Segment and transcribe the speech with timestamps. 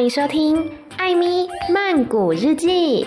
[0.00, 0.56] 欢迎收听
[0.96, 3.04] 《艾咪曼谷日记》。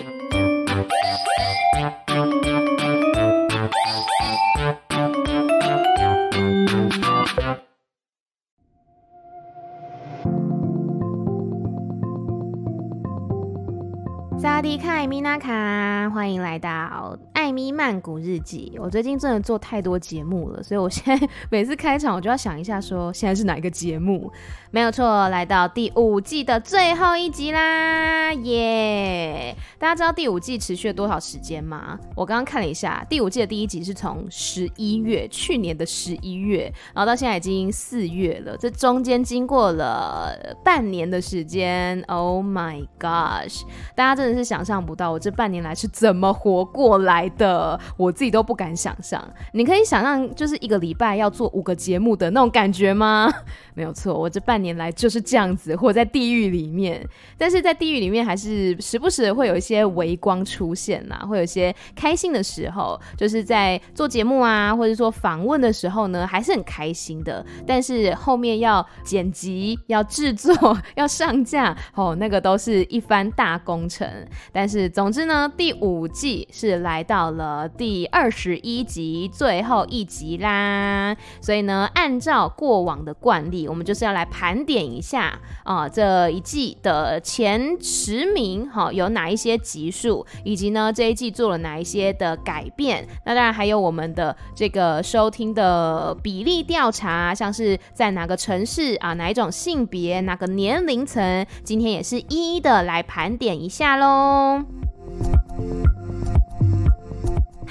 [14.38, 17.18] 萨迪卡艾米娜卡，欢迎来到。
[17.44, 24.32] 艾咪曼谷日记，我最近真的做太多节目了，所以我现在 每次开场我就要想一下，说现在是哪一个节目？
[24.70, 29.54] 没有错，来到第五季的最后一集啦，耶！
[29.78, 31.98] 大家知道第五季持续了多少时间吗？
[32.16, 43.64] 我刚刚看了一下，第五季的第一集是从十一月，去年的十一月，然后到现在已经四月了，这中间经过了半年的时间，Oh my gosh！
[43.94, 49.22] 大家真的是想象不到我这半年来是怎么活过来的，我自己都不敢想象。
[49.52, 53.32] 你可以想象，就是一个礼拜要做五个节目的那种感觉吗？
[53.74, 57.04] 没有错，我这半年来就是这样子，活在地狱里面。
[57.36, 67.44] 但是在地狱里面，还是时不时会有一些微光出现呐，会有一些开心的时候，就是在做节目啊，或者说访问的时候呢，还是很开心的。
[67.66, 70.54] 但是后面要剪辑、要制作、
[70.94, 74.08] 要上架，哦，那个都是一番大工程。
[74.52, 77.23] 但是总之呢，第五季是来到。
[77.24, 93.08] 到了第二十一集最后一集啦，所以呢，按照过往的惯例，我们就是要来盘点一下啊、这一季的前十名哈、有哪一些集数，以及呢这一季做了哪一些的改变。
[93.24, 104.62] 那当然还有我们的这个收听的比例调查，像是在哪个城市啊，哪一种性别，哪个年龄层，今天也是一一的来盘点一下喽。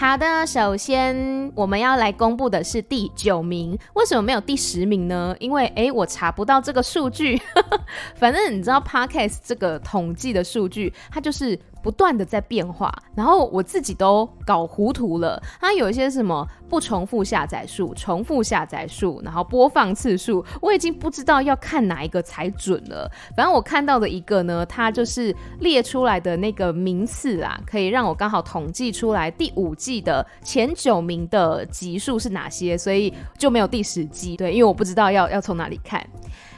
[0.04, 5.34] 好的，首先我们要来公布的是第九名，为什么没有第十名呢？
[5.40, 7.42] 因为诶，我查不到这个数据。
[8.14, 11.58] 反正你知道，Podcast 这个统计的数据，它就是。
[11.84, 15.40] 不断的在变化，然后我自己都搞糊涂了。
[15.60, 23.12] 它有一些什么不重复下载数、重复下载数，然后播放次数，我已经不知道要看哪一个才准了。
[23.36, 34.38] 反正我看到的一个呢，它就是列出来的那个名次啊，可以让我刚好统计出来第五季的前九名的集数是哪些，所以就没有第十集。
[34.38, 36.02] 对，因为我不知道要要从哪里看。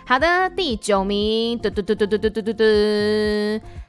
[0.05, 2.63] 好的，第九名，嘟嘟嘟嘟嘟嘟嘟嘟嘟。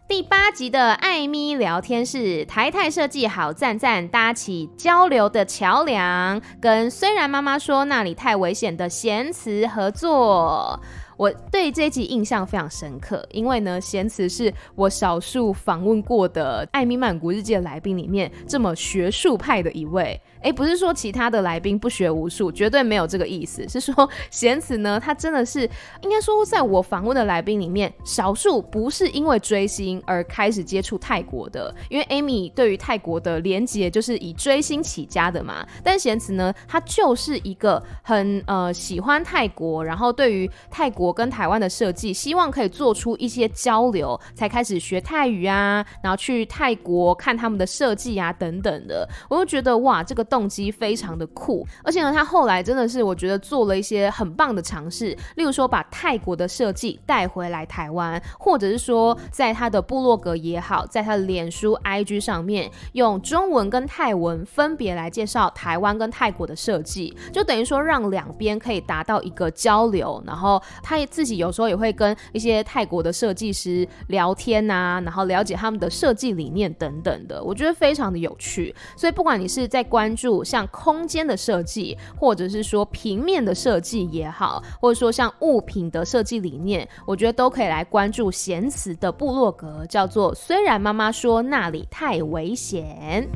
[0.08, 10.78] 第八集的艾咪聊天室，台台设计好赞赞，搭起交流的桥梁，跟虽然妈妈说那里太危险的贤慈合作。
[11.16, 20.20] 我对这集印象非常深刻，因为呢，贤慈是我少数访问过的《艾咪曼谷日记》的来宾里面这么学术派的一位。
[20.46, 23.68] 诶，不是说其他的来宾不学无术，绝对没有这个意思。
[23.68, 25.68] 是说贤慈呢，他真的是
[26.02, 31.74] 应该说，在我访问的来宾里面，少数不是因为追星而开始接触泰国的。
[31.90, 35.66] 因为 Amy 对于泰国的连结就是以追星起家的嘛。
[35.82, 49.08] 但贤慈呢，他就是一个很呃喜欢泰国，然后对于泰国跟台湾的设计，希望可以做出一些交流，才开始学泰语啊，然后去泰国看他们的设计啊等等的。
[49.28, 78.74] 我就觉得哇，这个动动机非常的酷，而且呢，他后来真的是我觉得做了一些很棒的尝试，例如说把泰国的设计带回来台湾，或者是说在他的部落格也好，在他的脸书 IG 上面用中文跟泰文分别来介绍台湾跟泰国的设计，就等于说让两边可以达到一个交流，然后他也自己有时候也会跟一些泰国的设计师聊天啊，然后了解他们的设计理念等等的，我觉得非常的有趣。
[78.98, 80.25] 所以不管你是在关注。
[80.42, 93.28] 像空间的设计，或者是说平面的设计也好，或者说像物品的设计理念，我觉得都可以来关注贤慈的部落格，叫做“虽然妈妈说那里太危险”。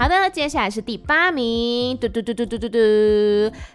[0.00, 2.78] 好的，接下来是第八名，嘟嘟嘟嘟嘟嘟嘟，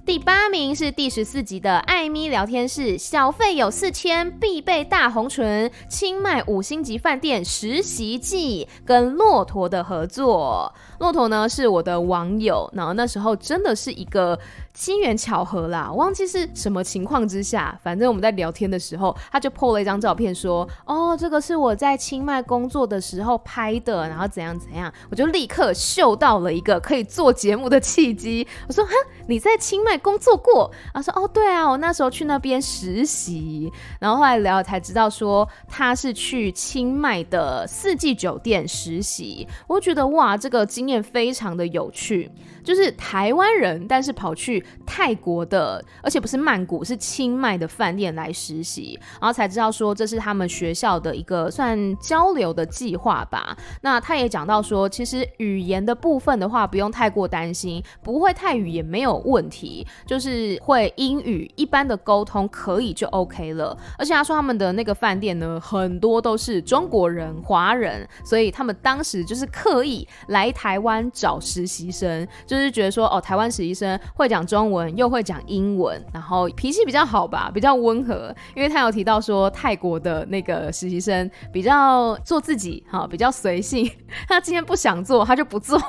[0.03, 10.73] 第八名是第十四集的艾咪聊天室，小费有四千，必备大红唇，清迈五星级饭店实习记，跟骆驼的合作。
[10.99, 14.37] 骆驼呢是我的网友，然后那时候真的是一个
[14.73, 28.47] 机缘巧合啦，忘记是什么情况之下，反正我们在聊天的时候，他就 po 了一张照片说，哦，这个是我在清迈工作的时候拍的，然后怎样怎样，我就立刻嗅到了一个可以做节目的契机。
[28.67, 28.91] 我说，哈，
[29.27, 30.71] 你在清迈工作过？
[30.93, 42.29] 他说，哦，对啊，我那时候去那边实习，然后后来聊才知道说他是去清迈的四季酒店实习，我就觉得哇，这个经验非常的有趣。
[42.65, 53.55] 就是台湾人，但是跑去泰国的，而且不是曼谷，是清迈的饭店来实习，然后才知道说这是他们学校的一个算交流的计划吧。
[53.81, 63.77] 那他也讲到说，其实语言的部分的话，不用太过担心，不会泰语也没有问题，就是会英语一般的沟通可以就 OK 了。
[63.97, 78.33] 而且他说他们的那个饭店呢，很多都是中国人、华人，所以他们当时就是刻意来台湾找实习生，就就是觉得说哦，台湾实习生会讲中文又会讲英文，然后脾气比较好吧，比较温和。
[78.55, 83.89] 因为他有提到说泰国的那个实习生比较做自己，哈，比较随性，
[84.27, 85.79] 他今天不想做，他就不做。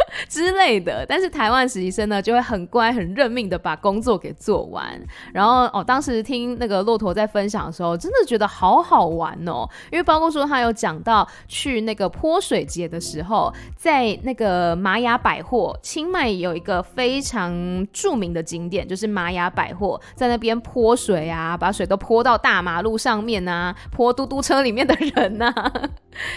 [0.28, 5.00] 之类的，但是台湾实习生呢，就会很乖、很认命的把工作给做完。
[5.32, 9.68] 然后哦，当时听那个骆驼在分享的时候，真的觉得好好玩哦。
[9.90, 25.52] 因为包括说他有讲到去那个泼水节的时候，在那个玛雅百货，清迈有一个非常著名的景点，就是玛雅百货，在那边泼水啊，把水都泼到大马路上面啊，泼嘟嘟车里面的人呐、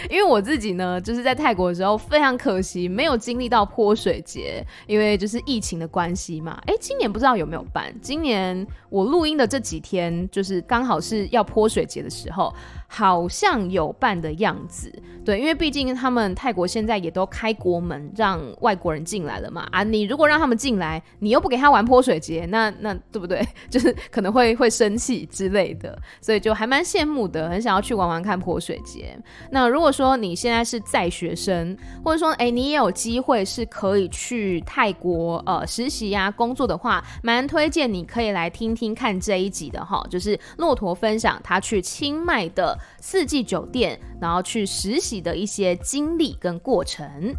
[0.08, 6.58] 因为我自己呢，就是在泰国的时候，非常可惜没有经历到泼水节，因为就是疫情的关系嘛。
[6.66, 7.92] 哎，今年不知道有没有办？
[8.00, 12.54] 今年我录音的这几天，就是刚好是要泼水节的时候。
[12.92, 14.92] 好像有办的样子，
[15.24, 23.46] 对，因为毕竟他们泰国现在也都开国门让外国人进来了嘛，啊，你如果让他们进来，你又不给他玩泼水节，那那对不对？
[23.70, 29.16] 就是可能会会生气之类的，所以就还蛮羡慕的，很想要去玩玩看泼水节。
[29.52, 42.76] 那如果说你现在是在学生，或者说哎你也有机会是可以去泰国呃实习呀、工作的话，蛮推荐你可以来听听看这一集的哈，就是骆驼分享他去清迈的。
[43.00, 47.34] 四季酒店，然后去实习的一些经历跟过程。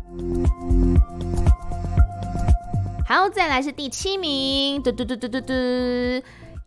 [3.08, 5.54] 好，再来是第七名，嘟嘟嘟嘟嘟嘟，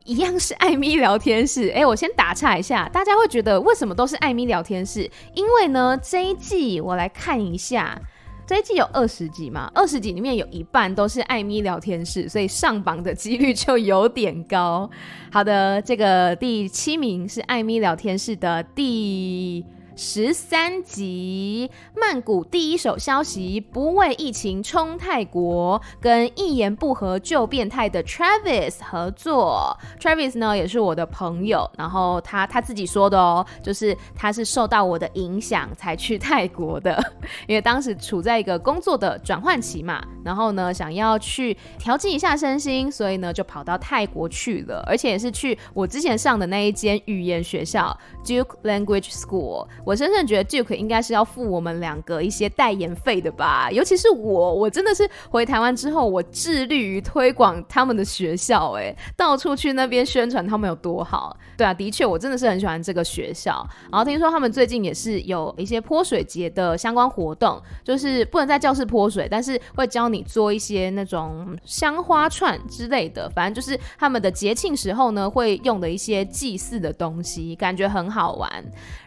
[0.05, 1.71] 一样是艾米聊天室。
[1.71, 5.11] 哎，我先打岔一下，大家会觉得为什么都是艾米聊天室？
[5.35, 8.01] 因为呢，这一季我来看一下。
[8.47, 9.71] 这一季有二十集嘛？
[9.75, 14.91] 二十集里面有一半都是艾米聊天室，所以上榜的几率就有点高。
[15.33, 19.65] 好的，这个第七名是艾米聊天室的第。
[19.97, 29.77] 十三集，曼谷第一手消息，不为疫情冲泰国，跟一言不合就变态的 Travis 合作。
[30.01, 37.01] Travis 呢也是我的朋友，然后他他自己说的哦，就是他是受到我的影响才去泰国的，
[37.47, 49.69] 因为当时处在一个工作的转换期嘛，然后呢想要去调剂一下身心，所以呢就跑到泰国去了，而且也是去我之前上的那一间语言学校 Duke Language School。
[49.85, 61.37] 我深深觉得 Duke 应该是要付我们两个一些代言费的吧，尤其是我，我真的是回台湾之后，我致力于推广他们的学校，哎，到处去那边宣传他们有多好。
[61.57, 63.65] 对啊，的确，我真的是很喜欢这个学校。
[63.91, 78.51] 然后听说他们最近也是有一些泼水节的相关活动，就是不能在教室泼水，但是会教你做一些那种香花串之类的，反正就是他们的节庆时候呢会用的一些祭祀的东西，感觉很好玩。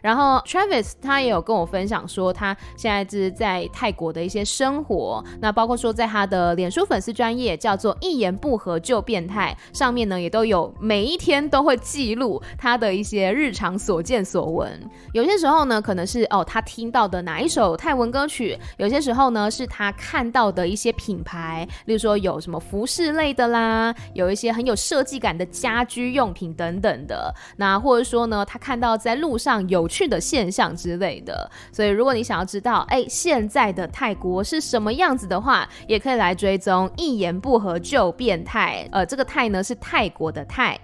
[0.02, 0.67] 然后 Travis
[1.02, 14.68] 他也有跟我分享说，他现在是在泰国的一些生活，那包括说在他的脸书粉丝专业叫做“一言不合就变态”上面呢，也都有每一天都会记录他的一些日常所见所闻。
[15.14, 27.34] 有些时候呢，可能是哦他听到的哪一首泰文歌曲；有些时候呢，是他看到的一些品牌，例如说有什么服饰类的啦，有一些很有设计感的家居用品等等的。
[27.58, 38.88] 那或者说呢，他看到在路上有趣的现象之类的，所以如果你想要知道，哎，现在的泰国是什么样子的话，也可以来追踪，一言不合就变态。
[38.92, 40.80] 呃，这个泰呢是泰国的泰。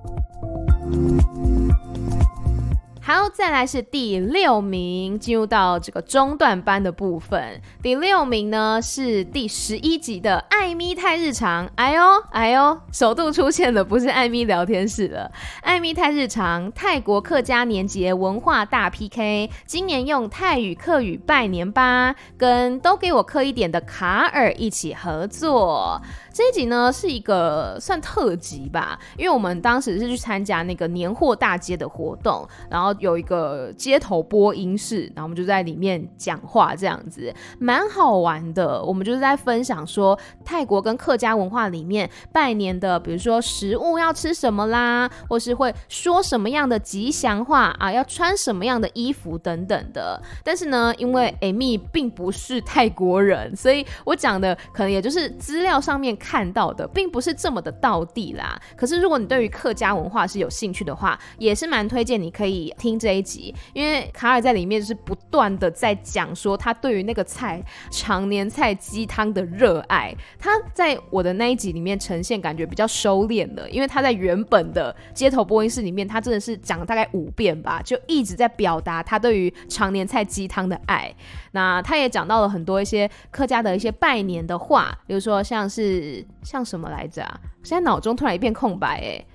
[3.06, 7.62] 好，再来是第六名，进入到这个中段班的部分。
[7.82, 11.70] 第六名呢是第十一集的艾咪太日常。
[11.76, 15.30] 哎呦，哎呦，首度出现的不是艾咪聊天室了，
[15.64, 26.02] 艾咪太日常，泰国客家年节文化大 PK，今年用泰语客语拜年吧，跟都给我磕一点的卡尔一起合作。
[26.34, 38.84] 这一集呢是一个算特辑吧，因为我们当时是去参加那个年货大街的活动，然后有一个街头播音室，然后我们就在里面讲话，这样子蛮好玩的。
[38.84, 50.20] 我们就是在分享说泰国跟客家文化里面拜年的，比如说食物要吃什么啦，或是会说什么样的吉祥话啊，要穿什么样的衣服等等的。
[50.44, 58.58] 但是呢，因为 Amy 并不是泰国人，所以我讲的可能也就是资料上面看到的，并不是这么的道地啦。
[58.78, 67.62] 可是如果你对于客家文化是有兴趣的话，也是蛮推荐你可以听这一集，因为卡尔在里面是不断的在讲说他对于那个菜
[67.92, 70.16] 常年菜鸡汤的热爱。
[70.40, 81.14] 他在我的那一集里面呈现感觉比较收敛的，因为他在原本的街头播音室里面，他真的是讲了大概五遍吧，就一直在表达他对于常年菜鸡汤的爱。
[81.52, 86.13] 那他也讲到了很多一些客家的一些拜年的话，比如说像是
[86.44, 87.40] 像什么来着啊？
[87.64, 89.26] 现在脑中突然一片空白，哎，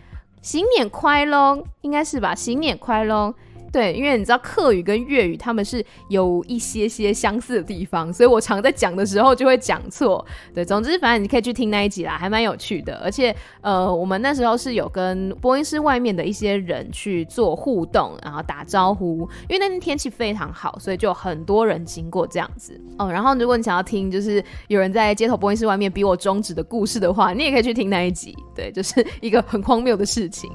[0.42, 2.34] 新年快乐，应该是吧？
[2.34, 3.34] 新年快乐。
[3.72, 10.24] 对，因为你知道客语跟粤语他们是有一些些相似的地方，所以我常在讲的时候就会讲错。
[10.54, 12.96] 对，总之反正你可以去听那一集啦，还蛮有趣的。
[13.04, 19.28] 而且呃，我们那时候是有跟播音室外面的一些人去做互动，然后打招呼。
[19.48, 23.10] 因为那天天气非常好，所以就很多人经过这样子哦。
[23.10, 28.34] 然后如果你想要听就是有人在街头播音室外面比我中指的故事的话，你也可以去听那一集。
[28.54, 30.50] 对，就是一个很荒谬的事情。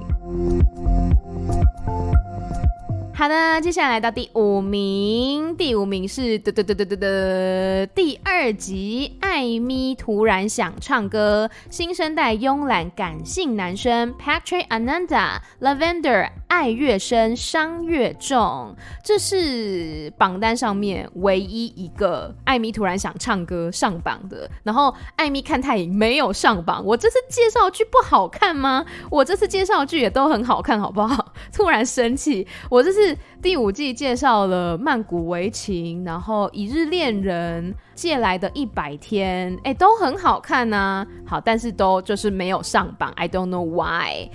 [3.16, 26.84] 好的，接下来到第五名，第五名是的的的的的的第二集，艾咪突然想唱歌，新生代慵懒感性男生 Patrick Ananda Lavender 爱越深，伤越重，这是榜单上面唯一一个艾咪突然想唱歌上榜的，然后艾咪看泰影没有上榜。
[26.84, 28.84] 我这次介绍剧不好看吗？
[29.08, 31.32] 我这次介绍剧也都很好看，好不好？
[31.54, 33.03] 突然生气，我这次。
[33.42, 41.06] 第五季介绍了《曼谷围情》，然后《一日恋人》借来的一百天，哎，都很好看呐、啊。
[41.26, 44.30] 好，但是都就是没有上榜，I don't know why。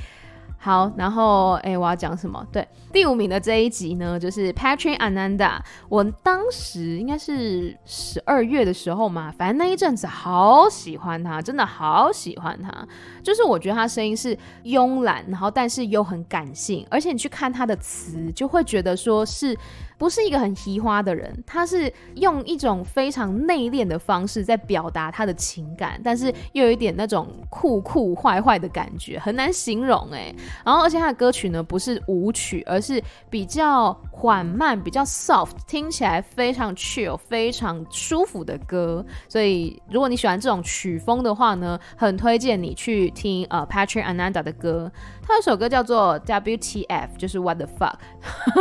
[0.62, 2.46] 好，然后哎，我要讲什么？
[2.52, 5.54] 对，第五名的这一集呢，就是 Patrick Ananda。
[5.88, 12.86] 我当时应该是十二月的时候嘛，反正那一阵子好喜欢他，真的好喜欢他。
[13.24, 19.58] 就是我觉得他声音是慵懒，然后但是又很感性，而且你去看他的词，就会觉得说是。
[20.00, 30.34] 不是一个很奇花的人，他是用一种非常内敛的方式在表达他的情感，但是又有一点那种酷酷坏坏的感觉，很难形容哎。
[30.64, 39.06] 然后，而且他的歌曲呢，不是舞曲，而是比较缓慢、比较 soft，听起来非常 chill、非常舒服的歌。
[39.28, 44.92] 所以，如果你喜欢这种曲风的话呢，很推荐你去听呃 Patrick Ananda 的歌。
[45.22, 47.96] 他有首歌叫做 WTF，就是 What the fuck。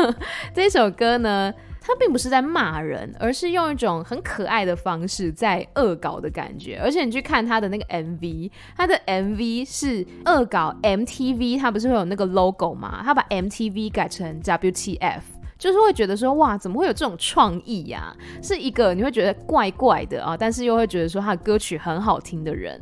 [0.55, 6.79] 这首歌呢，他并不是在骂人，而是用一种很可爱的方式在恶搞的感觉。
[6.83, 13.01] 而且你去看他的那个 MV，他的 MV 是恶搞 MTV，他不是会有那个 logo 吗？
[13.05, 15.23] 他把 MTV 改成 WTF，
[15.59, 18.15] 就是会觉得说，哇，怎么会有这种创意呀？
[18.43, 22.81] 是一个你会觉得怪怪的啊，但是又会觉得说他的歌曲很好听的人。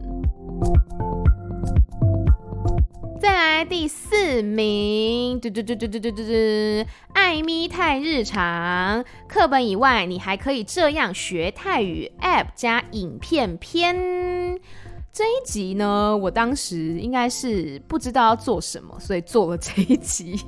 [3.18, 9.02] 再来第四名，嘟嘟嘟嘟嘟嘟嘟，艾咪太日常。
[9.26, 13.96] 课本以外，你还可以这样学泰语，App 加影片篇。
[15.12, 20.38] 这一集呢，我当时应该是不知道要做什么，所以做了这一集。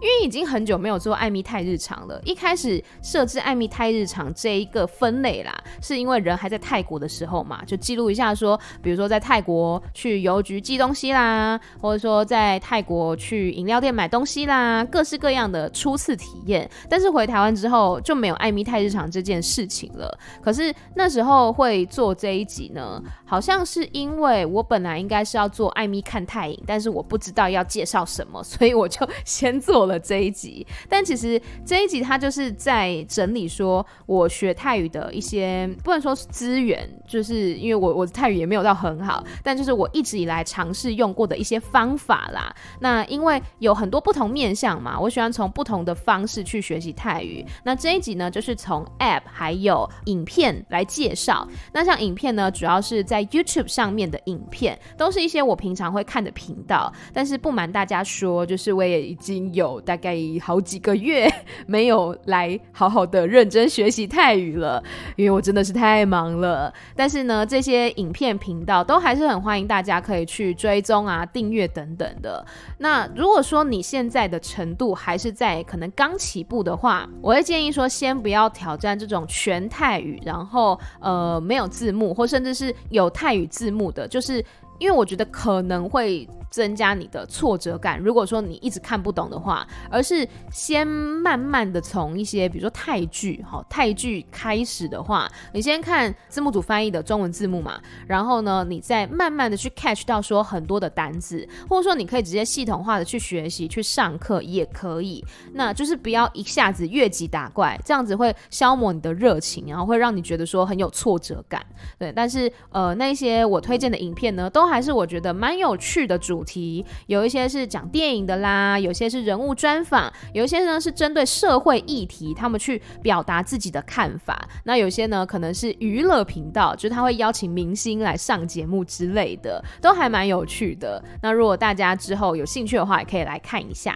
[0.00, 2.20] 因为已经很久没有做艾米泰日常了。
[2.24, 16.68] 一开始设置艾米泰日常这一个分类啦，是因为人还在泰国的时候嘛，就记录一下说，比如说在泰国去邮局寄东西啦，或者说在泰国去饮料店买东西啦，各式各样的初次体验。
[16.88, 20.18] 但是回台湾之后就没有艾米泰日常这件事情了。
[20.42, 42.54] 可是那时候会做这一集呢，好像是因为我本来应该是要做艾米看泰影，但是我不知道要介绍什么，所以我就先做了这一集，但其实这一集他就是在整理说我学泰语的一些不能说是资源，就是因为我我的泰语也没有到很好，但就是我一直以来尝试用过的一些方法啦。
[42.80, 47.44] 那因为有很多不同面向嘛，我喜欢从不同的方式去学习泰语。
[47.64, 51.46] 那这一集呢，就是从 App 还有影片来介绍。
[51.72, 56.92] 那像影片呢，主要是在 YouTube 上面的影片，都是一些我平常会看的频道。
[57.12, 59.75] 但是不瞒大家说，就是我也已经有。
[59.80, 61.30] 大概好几个月
[61.66, 64.82] 没有来好好的认真学习泰语了，
[65.16, 66.72] 因为我真的是太忙了。
[66.94, 72.44] 但是呢，这些影片频道都还是很欢迎大家可以去追踪啊、订阅等等的。
[72.78, 84.44] 那如果说你现在的程度还是在可能刚起步的话，我会建议说，先不要挑战这种全泰语，然后呃没有字幕，或甚至是有泰语字幕的，就是
[84.78, 86.28] 因为我觉得可能会。
[86.56, 88.00] 增加你的挫折感。
[88.00, 105.22] 如果说你一直看不懂的话，而是先慢慢的从一些比如说泰剧，哈，泰剧开始的话，你先看字幕组翻译的中文字幕嘛，然后呢，你再慢慢的去 catch 到说很多的单字，或者说你可以直接系统化的去学习，去上课也可以。
[105.52, 111.62] 那就是不要一下子越级打怪，这样子会消磨你的热情，然后会让你觉得说很有挫折感。
[111.98, 124.48] 对，但是呃，那些我推荐的影片呢，都还是我觉得蛮有趣的主题，有一些是讲电影的啦，有些是人物专访，有一些呢是针对社会议题，他们去表达自己的看法。
[124.64, 131.02] 那有些呢可能是娱乐频道，就是他会邀请明星来上节目之类的，都还蛮有趣的。
[131.20, 133.94] 那如果大家之后有兴趣的话，也可以来看一下。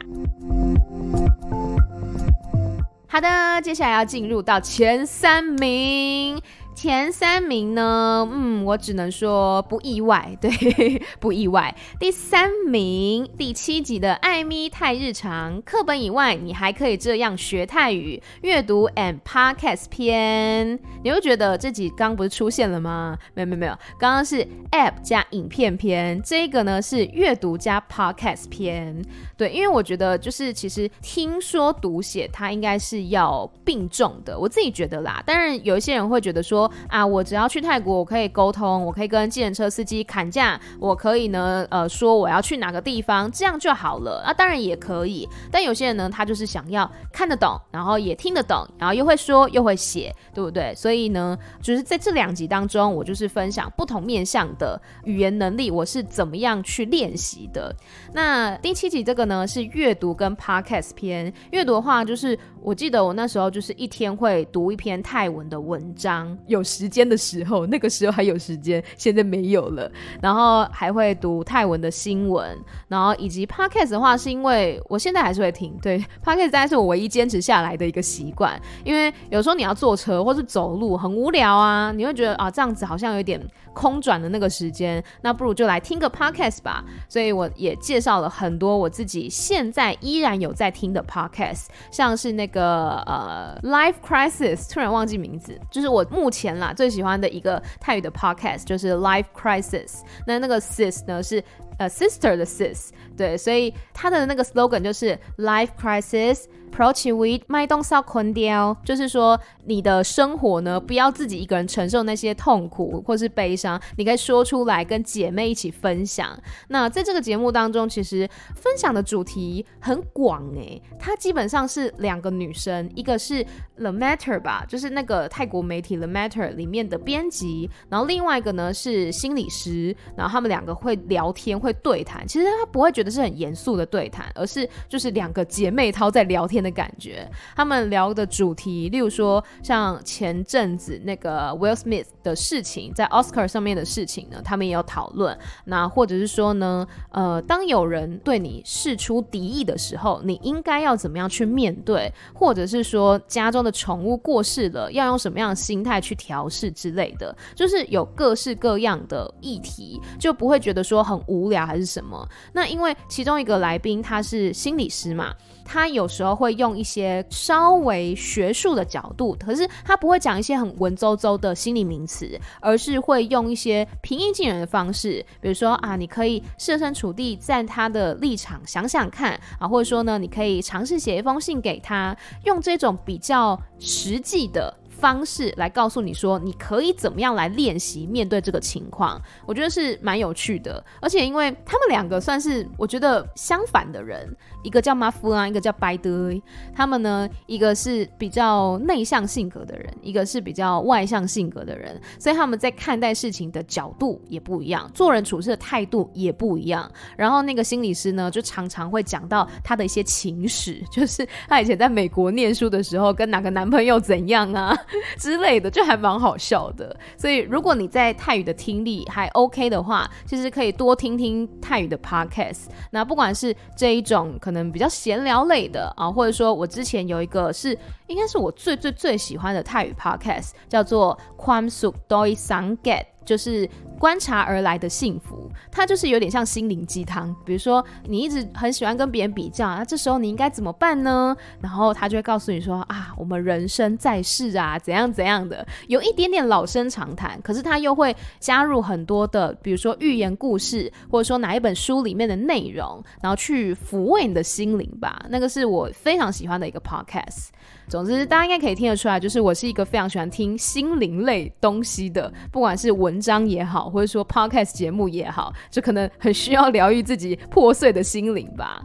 [3.06, 3.28] 好的，
[3.62, 6.40] 接下来要进入到前三名。
[6.82, 10.50] 前三名呢，嗯，我只能说不意外，对，
[11.20, 11.76] 不意外。
[11.98, 20.80] 第三名，第七集的艾咪太日常课本以外，你还可以这样学泰语阅读 and podcast 篇。
[21.04, 23.18] 你会觉得这集刚不是出现了吗？
[23.34, 24.36] 没有没有没有，刚刚是
[24.70, 29.04] app 加影片篇，这个呢是阅读加 podcast 篇。
[29.36, 35.22] 对，因为我觉得就是其实听说读写它应该是要并重的，我自己觉得啦。
[35.26, 36.69] 当然有一些人会觉得说。
[36.88, 44.22] 啊，我只要去泰国，我可以沟通，我可以跟计程车司机砍价，我可以呢，呃，说我要去哪个地方，这样就好了。
[44.24, 50.74] 啊，当然也可以，但有些人呢，他就是想要看得懂，然后也听得懂，然后又会说又会写，对不对？
[50.74, 57.74] 所以呢，就是在这两集当中，我就是分享不同面向的语言能力，我是怎么样去练习的。
[58.12, 61.32] 那第七集这个呢，是阅读跟 podcast 篇。
[61.50, 66.36] 阅读的话，就是我记得我那时候就是一天会读一篇泰文的文章。
[66.46, 69.90] 有有时间的时候，那个时候还有时间，现在没有了。
[70.20, 75.74] 然后还会读泰文的新闻，然后以及 podcast 的话，是因为我现在还是会听。
[75.80, 78.60] 对， podcast 大概是我唯一坚持下来的一个习惯。
[78.84, 83.40] 因为有时候你要坐车或是走路很无聊啊，你会觉得啊这样子好像有点
[83.80, 86.84] 空转的那个时间，那不如就来听个 podcast 吧。
[87.08, 96.50] 所以我也介绍了很多我自己现在依然有在听的 podcast，像是那个呃 Life Crisis，突然忘记名字，就是我目前。
[96.50, 101.42] 啦，最喜欢的一个泰语的 podcast 就是 Life Crisis，那那个 sis 呢是
[101.78, 106.46] 呃 sister 的 sis，对，所以他的那个 slogan 就是 Life Crisis。
[106.70, 116.38] Approach with 麦东少坤雕，就是说你的生活呢，不要自己一个人承受那些痛苦或是悲伤，你可以说出来跟姐妹一起分享。
[116.68, 123.44] 那在这个节目当中，其实分享的主题很广诶，它基本上是两个女生，一个是
[123.76, 145.36] The Matter 吧，就是那个泰国媒体 The Matter 里面的编辑，然后另外一个呢是心理师，然后他们两个会聊天会对谈，其实他不会觉得是很严肃的对谈，而是就是两个姐妹淘在聊天的感觉，他们聊的主题，例如说像前阵子那个 Will Smith 的事情，在 Oscar 上面的事情呢，他们也有讨论。
[145.64, 152.12] 那或者是说呢，呃，当有人对你示出敌意的时候，你应该要怎么样去面对？
[152.34, 162.28] 或者是说家中的宠物过世了，要用什么样的心态去调试之类的，就是有各式各样的议题，就不会觉得说很无聊还是什么。
[162.52, 165.34] 那因为其中一个来宾他是心理师嘛。
[165.72, 184.76] 他有时候会用一些稍微学术的角度，可是他不会讲一些很文绉绉的心理名词，而是会用一些平易近人的方式，比如说啊，你可以设身处地在他的立场想想看啊，或者说呢，你可以尝试写一封信给他，用这种比较实际的。
[184.90, 190.84] 方式来告诉你说，你可以怎么样来练习面对这个情况，我觉得是蛮有趣的。
[191.00, 194.28] 而且因为他们两个算是我觉得相反的人，
[194.62, 196.32] 一个叫马夫啊，一个叫白德。
[196.74, 206.90] 他们呢，一个是比较内向性格的人，一个是比较外向性格的人，所以他们在看待事情的角度也不一样，做人处事的态度也不一样。
[207.16, 214.76] 然后那个心理师呢，就常常会讲到他的一些情史， 就是他以前在美国念书的时候，跟哪个男朋友怎样啊。
[215.18, 216.94] 之类的，就还蛮好笑的。
[217.16, 222.66] 所以，如果你在泰语的听力还 OK 的话，其实可以多听听泰语的 podcast。
[222.90, 233.04] 那不管是这一种可可能比较闲聊类的啊，或者说我之前有一个是，应该是我最最最喜欢的泰语 Podcast 叫做 Kwamsuk Doi Sanget。
[233.30, 237.32] 就是观察而来的幸福，它就是有点像心灵鸡汤。
[237.44, 241.36] 比如说，你一直很喜欢跟别人比较，那这时候你应该怎么办呢？
[241.60, 255.24] 然后他就会告诉你说啊，我们人生在世啊，怎样怎样的，有一点点老生常谈，可是他又会加入很多的，比如说寓言故事，或者说哪一本书里面的内容，然后去抚慰你的心灵吧。
[255.28, 257.50] 那个是我非常喜欢的一个 podcast。
[257.90, 268.80] 总之，大家应该可以听得出来，就是我是一个非常喜欢听心灵类东西的，不管是文章也好，或者说 podcast 节目也好，就可能很需要疗愈自己破碎的心灵吧。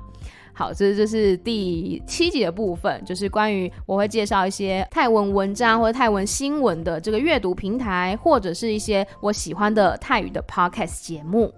[0.53, 11.53] 好，这就是第七集的部分，就是关于我会介绍一些泰文文章或者泰文新闻的这个阅读平台，或者是一些我喜欢的泰语的 podcast 节目。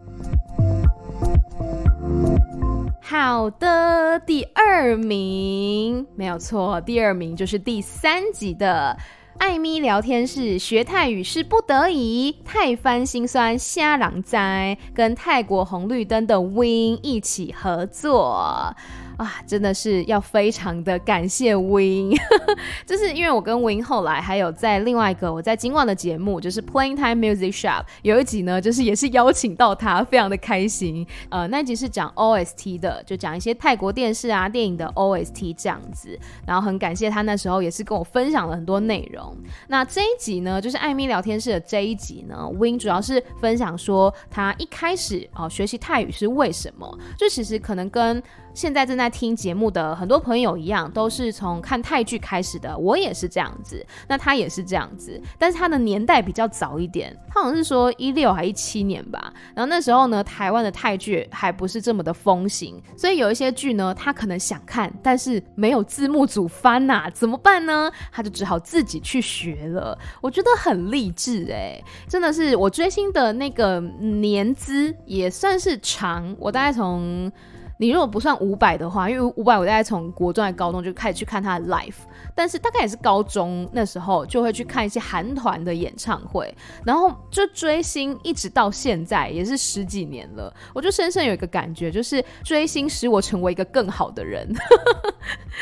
[3.10, 8.98] 好的，第二名没有错，第二名就是第三集的
[9.38, 18.76] 艾咪聊天室，学泰语是不得已，泰翻心酸虾郎哉，跟泰国红绿灯的 Win 一起合作。
[19.18, 22.12] 啊，真的是要非常的感谢 Win，
[22.86, 31.06] 就是因为我跟 Win 后来还有在另外一个我在今晚的节目，就是 Playing Time Music Shop 有一集呢，就是也是邀请到他，非常的开心。
[31.30, 36.18] 呃，那一集是讲 OST 的，就讲一些泰国电视啊、电影的 OST 这样子。
[36.46, 39.36] 然后很感谢他那时候也是跟我分享了很多内容。
[39.68, 48.22] 那这一集呢，就是艾米聊天室的这一集呢，Win 主要是分享说他一开始哦、学习泰语是为什么，就其实可能跟
[48.58, 52.76] 现在正在听节目的很多朋友一样，都是从看泰剧开始的。
[52.76, 59.32] 我也是这样子，那他也是这样子，但是他的年代比较早一点，他好像是说一六还一七年吧。
[59.54, 67.92] 然后那时候呢，台湾的泰剧还不是这么的风行，所以有一些剧呢，他可能想看，但是没有字幕组翻呐，怎么办呢？
[68.12, 69.96] 他就只好自己去学了。
[70.20, 77.32] 我觉得很励志欸，真的是我追星的那个年资也算是长，我大概从。
[77.80, 81.94] 你如果不算五百的话，因为五百我大概从国中高中就开始去看他的 live，
[82.34, 86.52] 但是大概也是高中那时候就会去看一些韩团的演唱会，
[86.84, 94.48] 然后就追星一直到现在也是十几年了，我就深深有一个感觉，就是追星使我成为一个更好的人。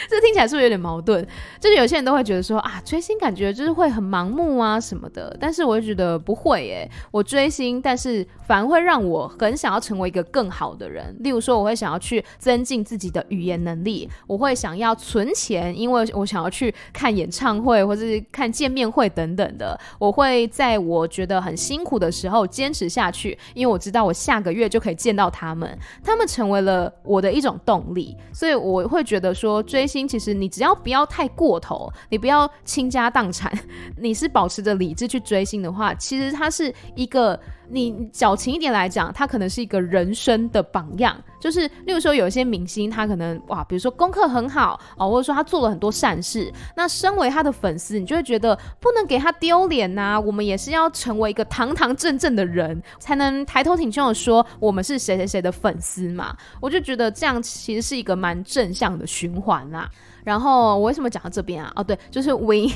[0.10, 1.26] 这听起来是不是有点矛盾？
[1.60, 6.90] 就是有些人都会觉得说啊，追星感觉就是会很盲目啊什么的，但是我就觉得不会耶。
[7.12, 11.16] 我追星，但是反而会让我很想要成为一个更好的人。
[11.20, 12.00] 例如说，我会想要。
[12.06, 19.80] 去增进自己的语言能力，我会想要存钱，因为我想要去看演唱会或者是看见面会等等的。
[19.98, 28.16] 我会在我觉得很辛苦的时候坚持下去，因为我知道我下个月就可以见到他们，他们成为了我的一种动力。
[28.32, 33.52] 所以我会觉得说，追星其实你只要不要太过头，你不要倾家荡产，
[33.98, 37.40] 你是保持着理智去追星的话，其实它是一个。
[37.70, 41.16] 你矫情一点来讲，他可能是一个人生的榜样。
[41.40, 46.52] 就是，例如说，有一些明星，他可能哇，比如说功课很好哦，或者说他做了很多善事。
[46.76, 50.20] 那身为他的粉丝，你就会觉得不能给他丢脸呐。
[50.20, 56.36] 我们也是要成为一个堂堂正正的人，才能抬头挺胸的说我们是谁谁谁的粉丝嘛。
[56.60, 59.88] 我就觉得这样其实是一个蛮正向的循环啦。
[60.26, 61.72] 然后我为什么讲到这边啊？
[61.76, 62.70] 哦，对，就是 Win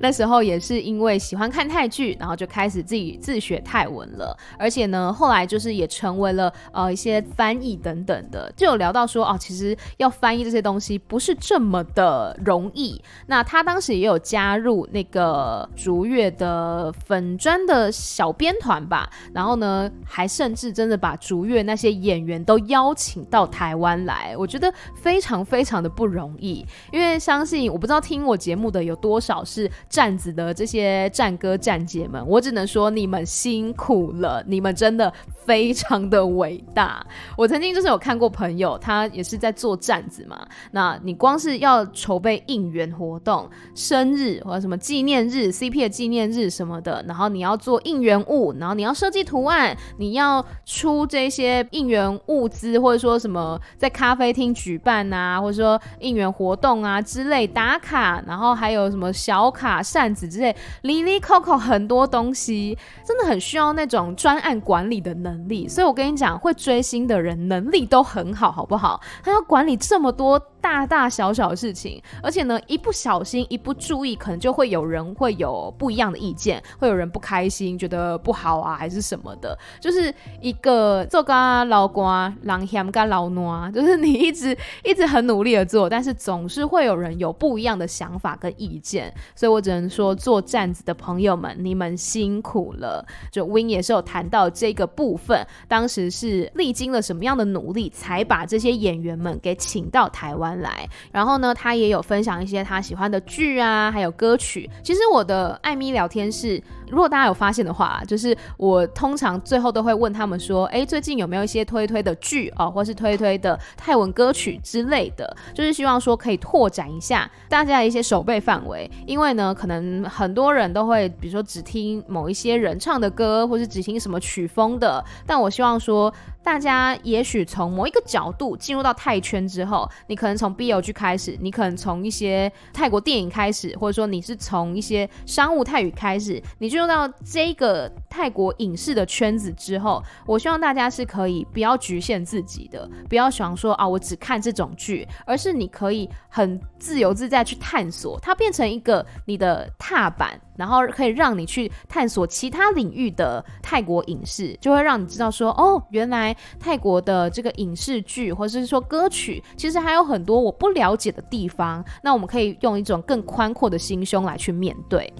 [0.00, 4.36] 那时候也是因为喜欢看泰剧，然后就开始自己自学泰文了。
[4.58, 13.00] 而且呢，后来就是也成为了呃一些翻译等等的，就有聊到说哦，其实要翻译这些东西不是这么的容易。
[13.26, 26.64] 那他当时也有加入那个逐月的粉砖的小编团吧，然后呢，还甚至真的把逐月那些演员都邀请到台湾来，我觉得非常非常的不容易。
[26.94, 35.12] 因为相信我不知道听我节目的有多少是站子的这些战哥战姐们，我只能说你们辛苦了，你们真的
[35.44, 37.04] 非常的伟大。
[37.36, 40.46] 我曾经就是有看过朋友，他也是在做站子嘛。
[40.70, 56.83] 那你光是要筹备应援活动、生日或者什么纪念日、CP 的纪念日什么的，然后你要做应援物，然后你要设计图案，你要出这些应援物资，或者说什么在咖啡厅举办啊，或者说应援活动。
[56.84, 65.66] 啊之类打卡，然后还有什么小卡、扇子之类，哩哩扣扣很多东西，真的很需要那种专案管理的能力。
[65.66, 69.00] 所以我跟你讲，会追星的人能力都很好，好不好？
[69.22, 93.06] 他要管理这么多大大小小的事情，而且呢，一不小心、一不注意，可能就会有人会有不一样的意见，会有人不开心，觉得不好啊，还是什么的，就是一个做个老瓜、狼嫌个老挪，就是你一直一直很努力的做，但是总是会有人有不一样的想法跟意见，所以我只能说，做站子的朋友们，你们辛苦了。
[93.30, 104.68] 就 Win 也是有谈到这个部分，当时是历经了什么样的努力，才把这些演员们给请到台湾来，然后呢，他也有分享一些他喜欢的剧啊，还有歌曲。
[104.82, 106.60] 其实我的艾咪聊天室，
[106.94, 118.88] 如果大家有发现的话，就是我通常最后都会问他们说，哎，最近有没有一些推推的剧哦，或是推推的泰文歌曲之类的，就是希望说可以拓展一下大家的一些手背范围。
[119.06, 126.14] 因为呢，可能很多人都会，比如说只听某一些人唱的歌，或是只听什么曲风的，但我希望说。
[126.44, 150.38] 大家也许从某一个角度进入到泰圈之后，你可能从 BL 剧开始，你可能从一些泰国电影开始，或者说你是从一些商务泰语开始，你进入到这个泰国影视的圈子之后，我希望大家是可以不要局限自己的，不要想说啊，我只看这种剧，而是你可以很自由自在去探索，它变成一个你的踏板。
[150.56, 161.84] 然后可以让你去探索其他领域的泰国影视，就会让你知道说，哦，原来泰国的这个影视剧或者是说歌曲，其实还有很多我不了解的地方。
[162.02, 165.12] 那我们可以用一种更宽阔的心胸来去面对。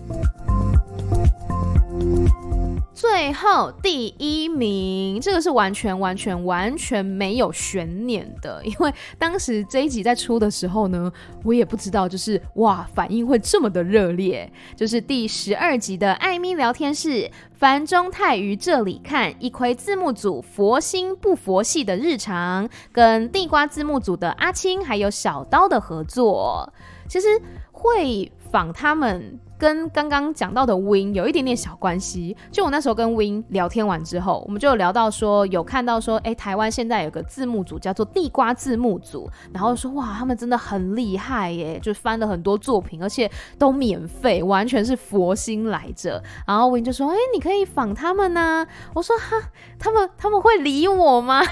[3.07, 11.13] 最后第一名，这个是完全完全完全没有悬念的，因为当时这一集在出的时候呢，
[11.43, 14.51] 我也不知道，就是哇，反应会这么的热烈。
[14.75, 26.73] 就是第十二集的艾咪聊天室，樊中泰于这里看一窥字幕组佛心不佛系的日常，跟地瓜字幕组的阿青还有小刀的合作，
[27.07, 27.27] 其实
[27.71, 29.39] 会访他们。
[29.65, 32.37] 跟刚刚讲到的 Win 有一点点小关系。
[32.53, 46.23] 就我那时候跟 Win 聊天完之后，我们就有聊到说，有看到说，哎，台湾现在有个字幕组叫做地瓜字幕组，然后说哇，他们真的很厉害耶，就翻了很多作品，而且都免费，完全是佛心来着。
[46.47, 48.67] 然后 Win 就说，哎，你可以访他们呐。
[48.93, 49.49] 我说哈，
[49.79, 51.43] 他们他们会理我吗？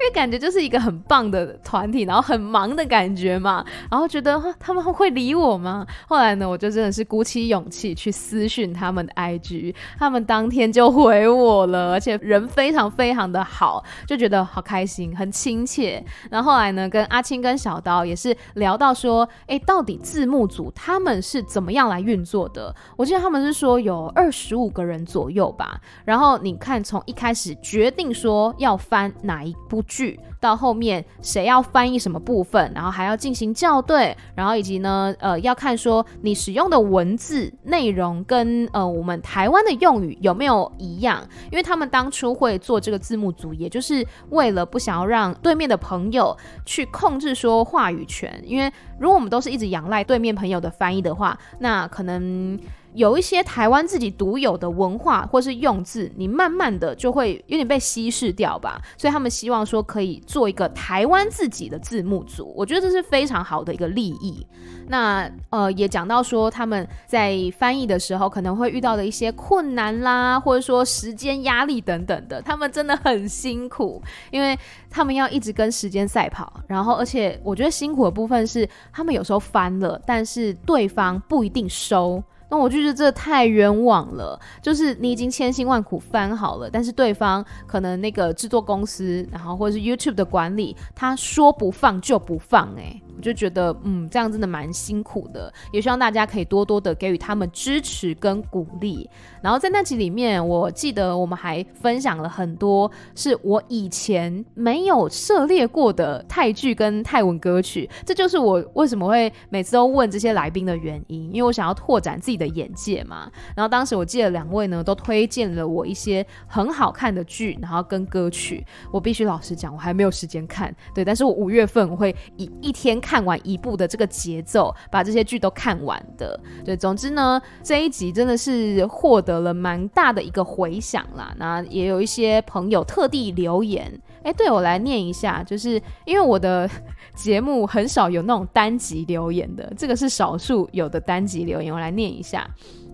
[0.00, 5.86] 因为感觉就是一个很棒的团体，然后很忙的感觉嘛，然后觉得他们会理我吗？
[6.08, 16.04] 后来呢，我就真的是鼓起勇气去私讯他们的 IG，他们当天就回我了，而且人非常非常的好，就觉得好开心，很亲切。
[16.30, 22.74] 然后后来呢，跟阿青跟小刀也是聊到说，哎，到底字幕组他们是怎么样来运作的？
[22.96, 25.80] 我记得他们是说有二十五个人左右吧。
[26.04, 52.58] 然后你看，从一开始决定说要翻哪一部剧到后面谁要翻译什么部分，然后还要进行校对，然后以及呢，呃，要看说你使用的文字内容跟呃我们台湾的用语有没有一样，因为他们当初会做这个字幕组，也就是为了不想要让对面的朋友去控制说话语权，因为如果我们都是一直仰赖对面朋友的翻译的话，那可能。
[52.96, 58.80] 有一些台湾自己独有的文化或是用字，你慢慢的就会有点被稀释掉吧。
[58.96, 64.46] 所以他们希望说可以做一个台湾自己的字幕组，我觉得这是非常好的一个利益。
[64.88, 76.60] 那呃也讲到说他们在翻译的时候可能会遇到的一些困难啦，或者说时间压力等等的，他们真的很辛苦，因为他们要一直跟时间赛跑。
[76.66, 82.22] 然后而且我觉得辛苦的部分是他们有时候翻了，但是对方不一定收。
[82.48, 99.10] 那我就觉得这太冤枉了，就是你已经千辛万苦翻好了，但是对方可能那个制作公司，然后或者是 YouTube 的管理，他说不放就不放，欸，诶，我就觉得嗯，这样真的蛮辛苦的，也希望大家可以多多的给予他们支持跟鼓励。
[99.42, 112.35] 然后在那集里面，我记得我们还分享了很多是我以前没有涉猎过的泰剧跟泰文歌曲，这就是我为什么会每次都问这些来宾的原因，因为我想要拓展自己。
[112.36, 113.30] 的眼界嘛。
[113.54, 118.64] 然后当时我记得两位呢都推荐了我一些很好看的剧，然后跟歌曲。
[118.92, 126.38] 我必须老实讲，我还没有时间看，对，但是我五月份我会以一天看完一部的这个节奏，把这些剧都看完的。
[126.64, 131.34] 对，总之呢，这一集真的是获得了蛮大的一个回响啦。
[131.38, 136.68] 那也有一些朋友特地留言，哎，对，我来念一下，就是因为我的
[137.16, 142.48] 节目很少有那种单集留言的，这个是少数有的单集留言，我来念一下。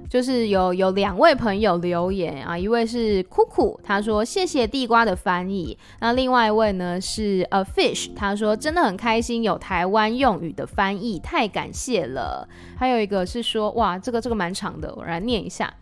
[0.08, 5.76] 就是有有两位朋友留言啊，一位是酷酷，他说谢谢地瓜的翻译。
[6.00, 12.46] 那另外一位呢是 A Fish，他说真的很开心有台湾用语的翻译，太感谢了。
[12.76, 15.72] 还有一个是说哇，这个这个蛮长的，我来念一下。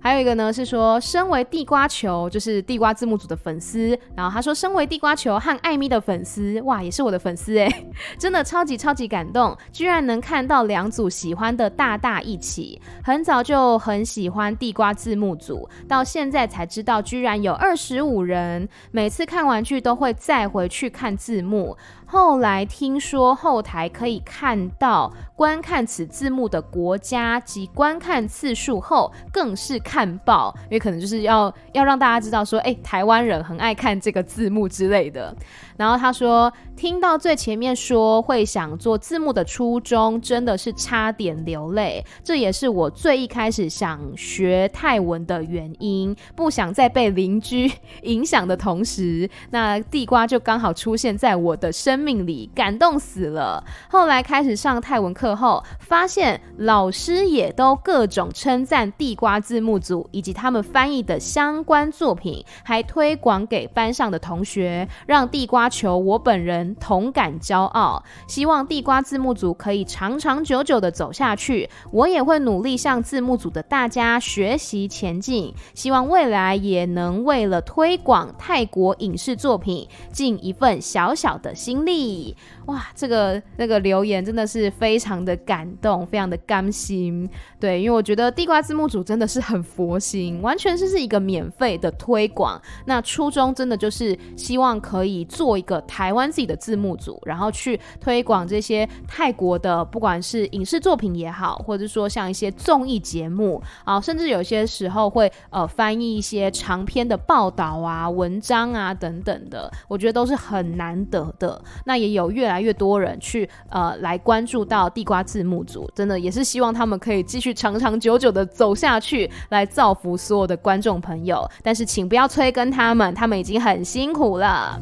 [0.00, 7.68] 还有一个呢是说，身为地瓜球，就是地瓜字幕组的粉丝，然后他说，身为地瓜球和艾咪的粉丝，哇，也是我的粉丝诶，
[8.16, 12.80] 真的超级超级感动，居然能看到两组喜欢的大大一起。
[13.02, 21.76] 很早就很喜欢地瓜字幕组，到现在才知道居然有二十五人，每次看完剧都会再回去看字幕。
[22.10, 35.36] 后来听说后台可以看到观看此字幕的国家及观看次数后，更是看爆，因为可能就是要要让大家知道说，哎，台湾人很爱看这个字幕之类的。
[35.78, 42.04] 然后他说，听到最前面说会想做字幕的初衷，真的是差点流泪。
[42.24, 47.70] 这也是我最一开始想学泰文的原因，不想再被邻居
[48.02, 53.62] 影响的同时，那地瓜就刚好出现在我的生命里，感动死了。
[53.88, 65.67] 后来开始上泰文课后，发现老师也都各种称赞地瓜字幕组以及他们翻译的相关作品，还推广给班上的同学，让地瓜。
[65.68, 71.68] 求我本人同感骄傲，希望地瓜字幕组可以长长久久的走下去。
[71.90, 82.36] 我也会努力向字幕组的大家学习前进，希望未来也能为了推广泰国影视作品尽一份小小的心力。
[82.66, 87.28] 哇，这个那个留言真的是非常的感动，非常的甘心。
[87.58, 92.60] 对，因为我觉得地瓜字幕组真的是很佛心，完全是是一个免费的推广。
[92.84, 111.60] 那初衷真的就是希望可以做一个台湾自己的字幕组，然后去推广这些泰国的，不管是影视作品也好，或者说像一些综艺节目啊，甚至有些时候会呃翻译一些长篇的报道啊、文章啊等等的，我觉得都是很难得的。
[111.84, 121.48] 那也有越来越多人去呃来关注到地瓜字幕组，真的也是希望他们可以继续长长久久的走下去，来造福所有的观众朋友。
[121.62, 124.78] 但是请不要催更他们，他们已经很辛苦了。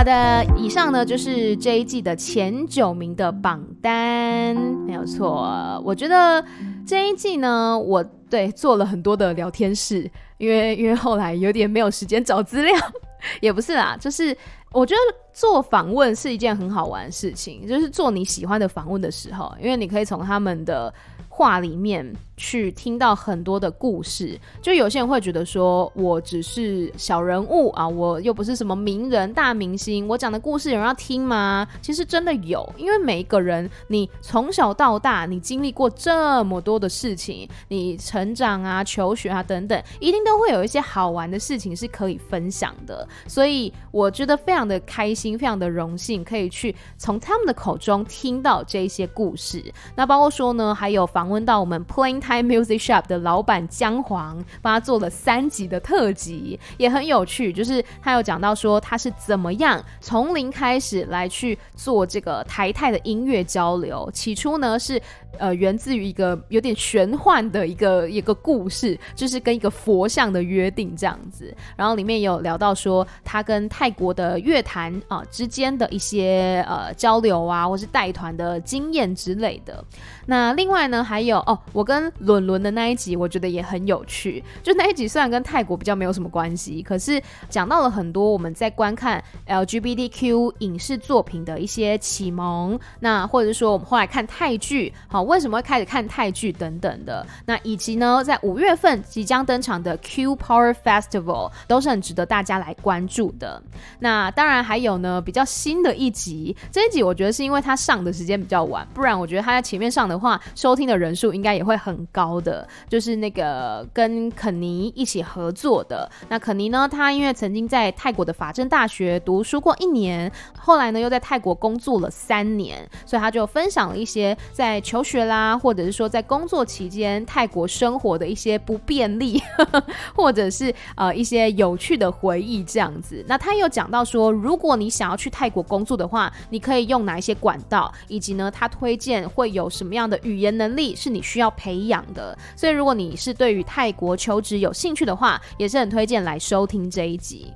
[0.00, 5.78] 好的，以上呢就是这一季的前九名的榜单，没有错。
[5.84, 6.42] 我觉得
[6.86, 10.10] 这一季呢，我对做了很多的聊天室。
[10.38, 12.74] 因为因为后来有点没有时间找资料，
[13.42, 14.34] 也不是啦，就是
[14.72, 20.90] 我觉得做访问是一件很好玩的事情，就是做你喜欢的访问的时候，因为你可以从他们的
[21.28, 22.10] 话里面。
[22.40, 31.68] 去听到很多的故事，就有些人会觉得说，我只是小人物啊，我又不是什么名人大明星，我讲的故事有人要听吗？
[31.82, 43.06] 其实真的有，因为每一个人，你从小到大，你经历过这么多的事情，你成长啊、求学啊等等，一定都会有一些好玩的事情是可以分享的。
[43.26, 49.62] 所以我觉得非常的开心，非常的荣幸，可以去从他们的口中听到这一些故事。
[49.94, 57.52] 那包括说呢，还有访问到我们 Plain Hi Music Shop 的老板姜黄，帮他做了三集的特辑，也很有趣。
[57.52, 64.08] 就是他有讲到说他是怎么样从零开始来去做这个台泰的音乐交流。
[64.12, 65.02] 起初呢是
[65.38, 71.54] 呃源自于一个有点玄幻的一个一个故事，就是跟一个佛像的约定这样子。
[71.76, 79.84] 然后里面有聊到说他跟泰国的乐坛啊之间的一些呃交流啊，或是带团的经验之类的。
[80.26, 84.42] 那另外呢还有哦，我跟伦伦的那一集，我觉得也很有趣。
[84.62, 92.78] 就那一集虽然跟泰国比较没有什么关系，可是讲到了很多我们在观看 LGBTQ 影视作品的一些启蒙。
[93.00, 97.26] 那或者是说我们后来看泰剧，好，为什么会开始看泰剧等等的。
[97.46, 103.62] 那以及呢，在五月份即将登场的 Q Power Festival 都是很值得大家来关注的。
[103.98, 112.68] 那当然还有呢，比较新的一集，这一集我觉得是因为它上的时间比较晚，不然我觉得它在前面上的话，收听的人数应该也会很高的。
[112.88, 116.08] 就是那个跟肯尼一起合作的。
[116.28, 129.42] 那肯尼呢，他因为曾经在泰国的法政大学读书过一年，后来呢又在泰国工作了三年，所以他就分享了一些在求学学啦，或者是说在工作期间泰国生活的一些不便利，
[130.14, 133.24] 或者是呃一些有趣的回忆这样子。
[133.26, 142.38] 那他又讲到说，如果你想要去泰国工作的话，你可以用哪一些管道，以及呢他推荐会有什么样的语言能力是你需要培养的。
[142.54, 147.52] 所以如果你是对于泰国求职有兴趣的话，也是很推荐来收听这一集。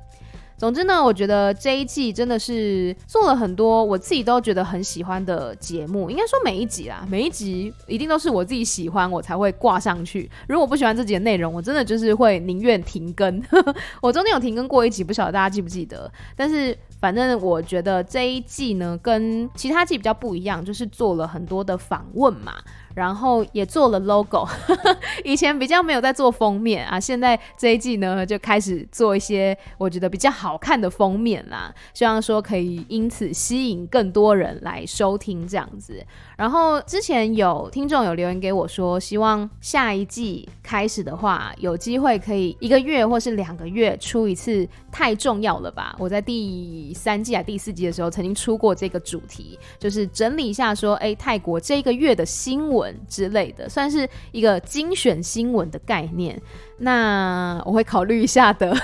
[0.57, 6.09] 总之呢，我觉得这一季真的是做了很多我自己都觉得很喜欢的节目。
[6.11, 10.31] 应该说每一集啦，每一集一定都是我自己喜欢，我才会挂上去。
[10.49, 13.43] 如果不喜欢这集的内容，我真的就是会宁愿停更。
[14.01, 16.11] 我中间有停更过一集，不晓得大家记不记得？
[16.37, 22.55] 但是反正我觉得这一季呢，跟其他季比较不一样，就是做了很多的访问嘛。
[22.95, 24.47] 然后也做了 logo，
[25.25, 36.05] 以前比较没有在做封面啊，现在这一季呢就开始做一些我觉得比较好看的封面啦，希望说可以因此吸引更多人来收听这样子。
[36.37, 45.95] 然后之前有听众有留言给我说，希望下一季开始的话，有机会可以一个月或是两个月出一次，太重要了吧？
[45.99, 56.41] 我在第三季啊第四季的时候曾经出过这个主题，就是整理一下说，哎，泰国这一个月的新闻之类的，算是一个精选新闻的概念。
[56.79, 58.77] 那我会考虑一下的，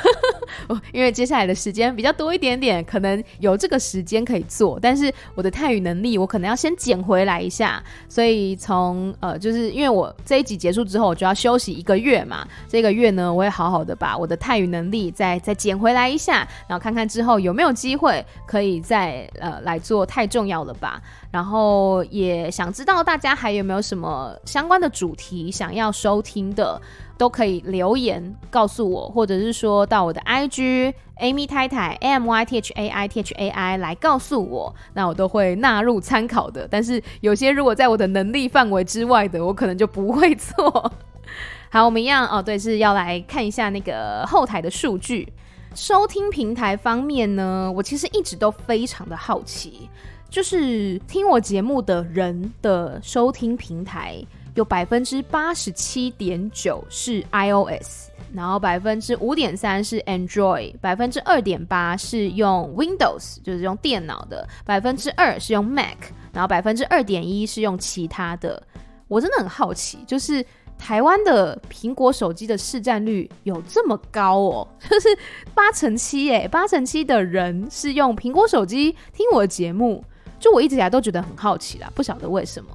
[0.93, 4.79] 因为接下来的时间比较多一点点，可能有这个时间可以做。
[4.81, 7.83] 但是我的泰语能力，我可能要先捡回来一下。
[8.09, 12.47] 所以从呃，就是因为我这一集结束之后，我就要休息一个月嘛。
[12.69, 20.01] 这个月呢，我会好好的把我的泰语能力再再捡回来一下，然后看看之后有没有机会可以再呃来做。
[20.11, 21.01] 太重要了吧？
[21.31, 26.81] 然后也想知道大家还有没有什么相关的主题想要收听的。
[27.21, 36.67] 都可以留言告诉我，或者是说到我的 IG Amy 太太 A M Y T H A I T H A I 来告诉我，那我都会纳入参考的。
[36.71, 40.91] 但是有些如果在我的能力范围之外的，我可能就不会做。
[41.69, 45.31] 好，我们一样哦，对，是要来看一下那个后台的数据。
[45.75, 49.91] 收听平台方面呢，我其实一直都非常的好奇，
[50.31, 54.25] 就是听我节目的人的收听平台。
[54.55, 65.97] 有百分之八十七点九是 iOS，然后百分之五点三是 Android，百分之二点八是用 Windows，就是用电脑的，百分之二是用 Mac，
[66.33, 68.63] 然后百分之二点一是用其他的。
[69.07, 70.45] 我真的很好奇，就是
[70.79, 74.69] 台湾的苹果手机的市占率有这么高哦？
[74.89, 75.09] 就是
[75.55, 80.05] 八成七耶，八成七的人是用苹果手机听我的节目，
[80.39, 82.71] 就我一直以来都觉得很好奇啦，不晓得为什么。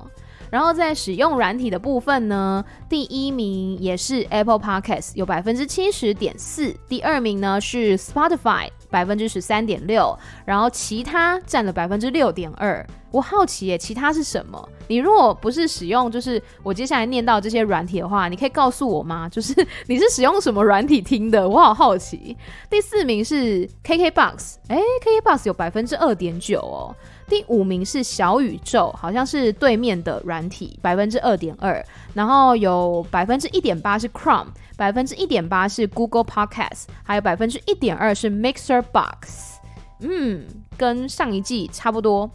[0.55, 12.87] 然后在使用软体的部分呢，第一名也是 Apple Podcast，有百分之七十点四，第二名呢是 Spotify，百分之十三点六，然后其他占了百分之六点二。
[13.11, 14.69] 我好奇耶，其他是什么？
[14.87, 19.27] 你如果不是使用，就是我接下来念到这些软体的话，你可以告诉我吗？
[19.27, 19.53] 就是
[19.87, 21.49] 你是使用什么软体听的？
[21.49, 22.37] 我好好奇。
[22.69, 26.95] 第四名是 KKBox，哎，KKBox 有百分之二点九哦。
[27.27, 34.47] 第五名是小宇宙，好像是对面的软体，百分之二点二，然后有百分之一点八是 Chrome，
[34.77, 39.59] 百分之一点八是 Google Podcast，还有百分之一点二是 Mixer Box，
[40.01, 40.45] 嗯，
[40.77, 42.29] 跟上一季差不多。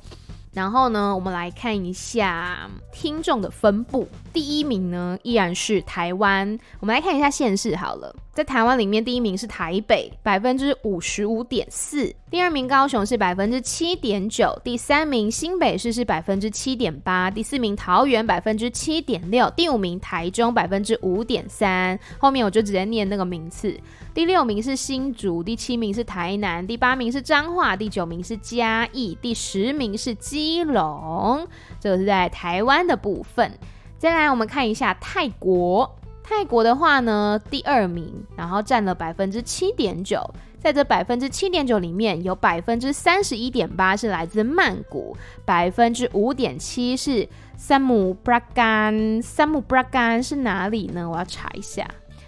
[0.52, 4.08] 然后呢，我们来看一下听众的分布。
[4.32, 6.58] 第一名呢，依然是台湾。
[6.80, 22.00] 我们来看一下县市好了，在台湾里面，第一名是台北，百分之五十五点四；第二名高雄是百分之七点九；第三名新北市是百分之七点八；第四名桃园百分之七点六；第五名台中百分之五点三。
[22.18, 23.78] 后面我就直接念那个名次。
[24.14, 31.46] 第六名是新竹，第七名是台南，第八名是彰化，第九名是嘉义，第十名是基隆。
[31.78, 33.52] 这个是在台湾的部分。
[33.98, 35.98] 再来，我们看一下泰国。
[36.30, 40.22] 泰国的话呢，第二名，然后占了百分之七点九。
[40.60, 49.20] 在这百分之七点九里面，有百分之三十一点八是来自曼谷，百分之五点七是三姆布拉干。
[49.20, 51.10] 三姆布拉干是哪里呢？
[51.10, 51.84] 我要查一下。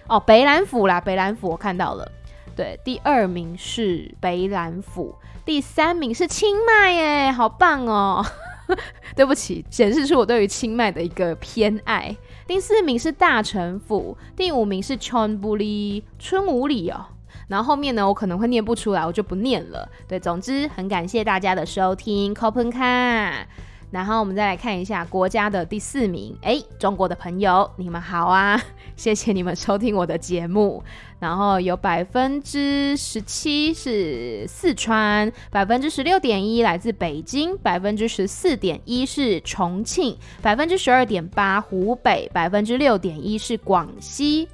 [0.09, 2.11] 哦，北榄府啦，北榄府我看到了。
[2.57, 8.25] 对，第二名是北榄府，第三名是清迈耶，好棒哦！
[9.15, 12.17] 对不起，显示出我对于清迈的一个偏爱。
[12.47, 17.07] 第四名是大城府，第五名是春不里春武里哦。
[17.49, 19.89] 然后后面呢，我可能会念不出来，我就不念了。
[20.09, 23.45] 对，总之很感谢大家的收听，Kopenka。
[23.93, 28.61] 然后我们再来看一下国家的第四名，诶，中国的朋友，你们好啊，
[28.97, 30.83] 谢谢你们收听我的节目。
[31.21, 44.49] 然后有百分之十七是四川，百分之十六点一来自北京，百分之十四点一是重庆，百分之十二点八湖北，百分之六点一是广西。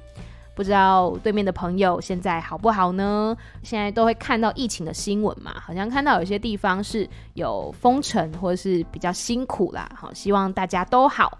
[0.59, 3.33] 不知道对面的朋友现在好不好呢？
[3.63, 9.89] 现在都会看到疫情的新闻嘛，好像看到有些地方是有封城或者是比较辛苦啦。
[9.95, 11.37] 好，希望大家都好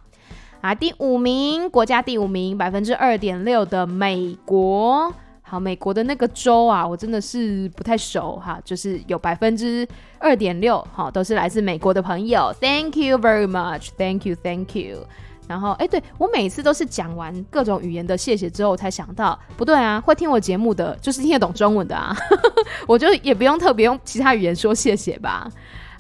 [0.62, 0.74] 啊。
[0.74, 5.14] 第五名，国家第五名，百分之二点六的美国。
[5.42, 9.86] 好，美国的那个州啊，我真的是不太熟哈，就是有百分之
[10.18, 12.56] 二点六，好，都是来自美国的朋友。
[12.62, 13.90] Thank you very much.
[13.98, 15.06] Thank you, thank you.
[15.50, 22.16] 然后，哎，对，我每次都是讲完各种语言的谢谢之后，才想到，不对啊，会听我节目的就是听得懂中文的啊，
[22.86, 25.50] 我就也不用特别用其他语言说谢谢吧。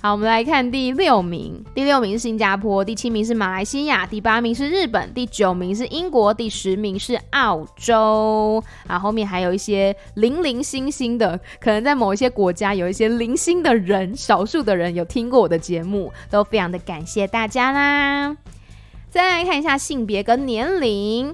[0.03, 8.63] 好，我们来看第六名，第六名是新加坡，第七名是马来西亚，第八名是日本，第九名是英国，第十名是澳洲。
[8.85, 18.37] 啊，后面还有一些零零星星的，可能在某一些国家有一些零星的人，少数的人有听过我的节目，都非常的感谢大家啦。
[19.09, 21.33] 再来看一下性别跟年龄，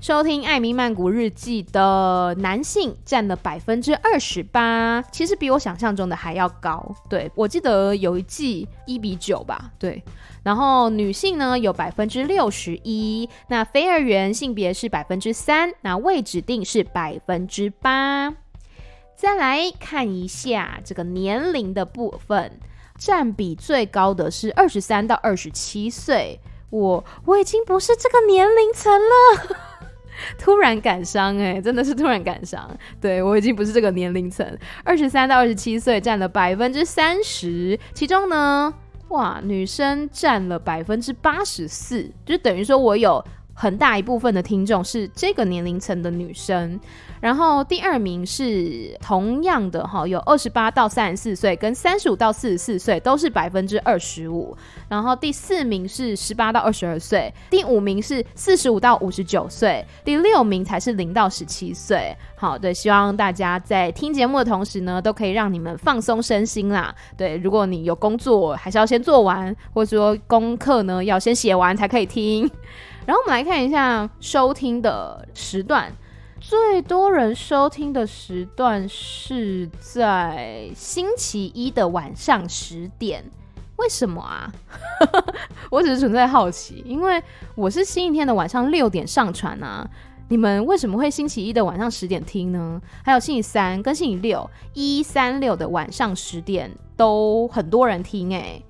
[0.00, 6.94] 收听《艾咪曼谷日记》的男性占了百分之二十八，其实比我想象中的还要高。
[7.10, 10.00] 对，我记得有一季一比九吧，对。
[10.44, 18.32] 然后女性呢有百分之六十一，那非二元性别是百分之三，那未指定是百分之八。
[19.16, 22.60] 再来看一下这个年龄的部分，
[22.96, 26.38] 占比最高的是二十三到二十七岁。
[26.76, 29.56] 我我已经不是这个年龄层了，
[30.38, 32.68] 突然感伤哎，真的是突然感伤。
[33.00, 34.46] 对，我已经不是这个年龄层，
[34.84, 38.72] 二十三到二十七岁占了百分之三十，其中呢，
[39.08, 43.24] 哇，女生占了百分之八十四，就等于说我有
[43.58, 46.78] 很大一部分的听众是这个年龄层的女生。
[47.18, 54.54] 然后第二名是同样的哈，有二十八到三十四岁跟三十五到四十四岁都是百分之二十五。
[54.86, 62.14] 然后第四名是十八到二十二岁，第五名是四十五到五十九岁，第六名才是零到十七岁。
[62.36, 66.94] 好，对，希望大家在听节目的同时呢，都可以让你们放松身心啦。
[67.16, 72.48] 对，如果你有工作，还是要先做完，或者说功课呢要先写完才可以听。
[73.06, 75.90] 然后我们来看一下收听的时段。
[76.38, 83.24] 最多人收听的时段是在星期一的晚上十点，
[83.76, 84.52] 为什么啊？
[85.70, 87.20] 我只是存在好奇，因为
[87.54, 89.88] 我是星期天的晚上六点上传啊。
[90.28, 92.80] 你们为什么会星期一的晚上十点听呢？
[93.02, 98.62] 还有星期三跟星期六，一三六的晚上十点都很多人听诶、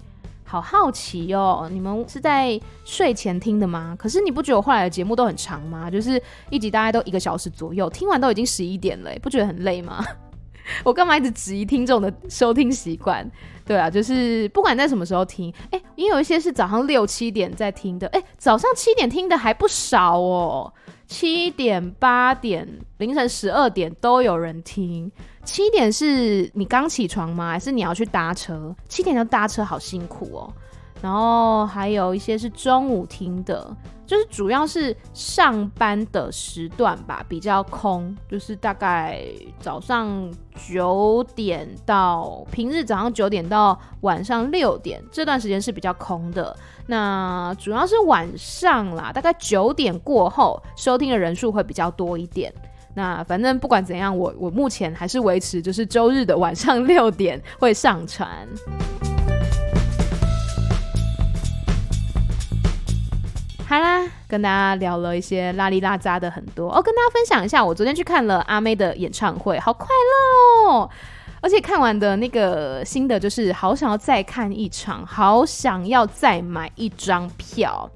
[0.49, 3.97] 好好奇哦，你们是在睡前听的吗？
[3.99, 5.91] 可是你不觉得我后来的节目都很长吗？
[5.91, 10.05] 就是一集大概都一个小时左右，听完都已经十一点了，不觉得很累吗？
[10.85, 13.29] 我干嘛一直质疑听众的收听习惯？
[13.65, 20.73] 对啊，就是不管在什么时候听，哎，也有一些是早上六七点在听的，哎，早上七点听的还不少哦，
[21.09, 22.69] 七点、八点、
[22.99, 25.11] 凌晨十二点都有人听。
[25.47, 27.53] 七点是你刚起床吗？
[27.53, 28.75] 还是你要去搭车？
[28.89, 30.53] 七点要搭车，好辛苦哦。
[31.01, 33.75] 然后还有一些是中午听的，
[34.07, 39.23] 就是主要是上班的时段吧，比较空，就是大概
[39.61, 40.29] 早上
[40.69, 46.57] 九点到平日早上九点到晚上六点这段时间是比较空的。
[46.87, 52.53] 那主要是晚上啦，大概九点过后收听的人数会比较多一点。
[52.97, 58.27] 那反正不管怎样，我我目前还是维持就是周日的晚上六点会上传。
[63.69, 69.87] 好啦，跟大家聊了一些拉里拉杂的很多哦，跟大家分享一下，我昨天去看了阿妹的演唱会，好快
[70.65, 70.91] 乐哦！
[71.43, 77.91] 而且看完的那个新的就是好想要再看一场，好想要再买一张票。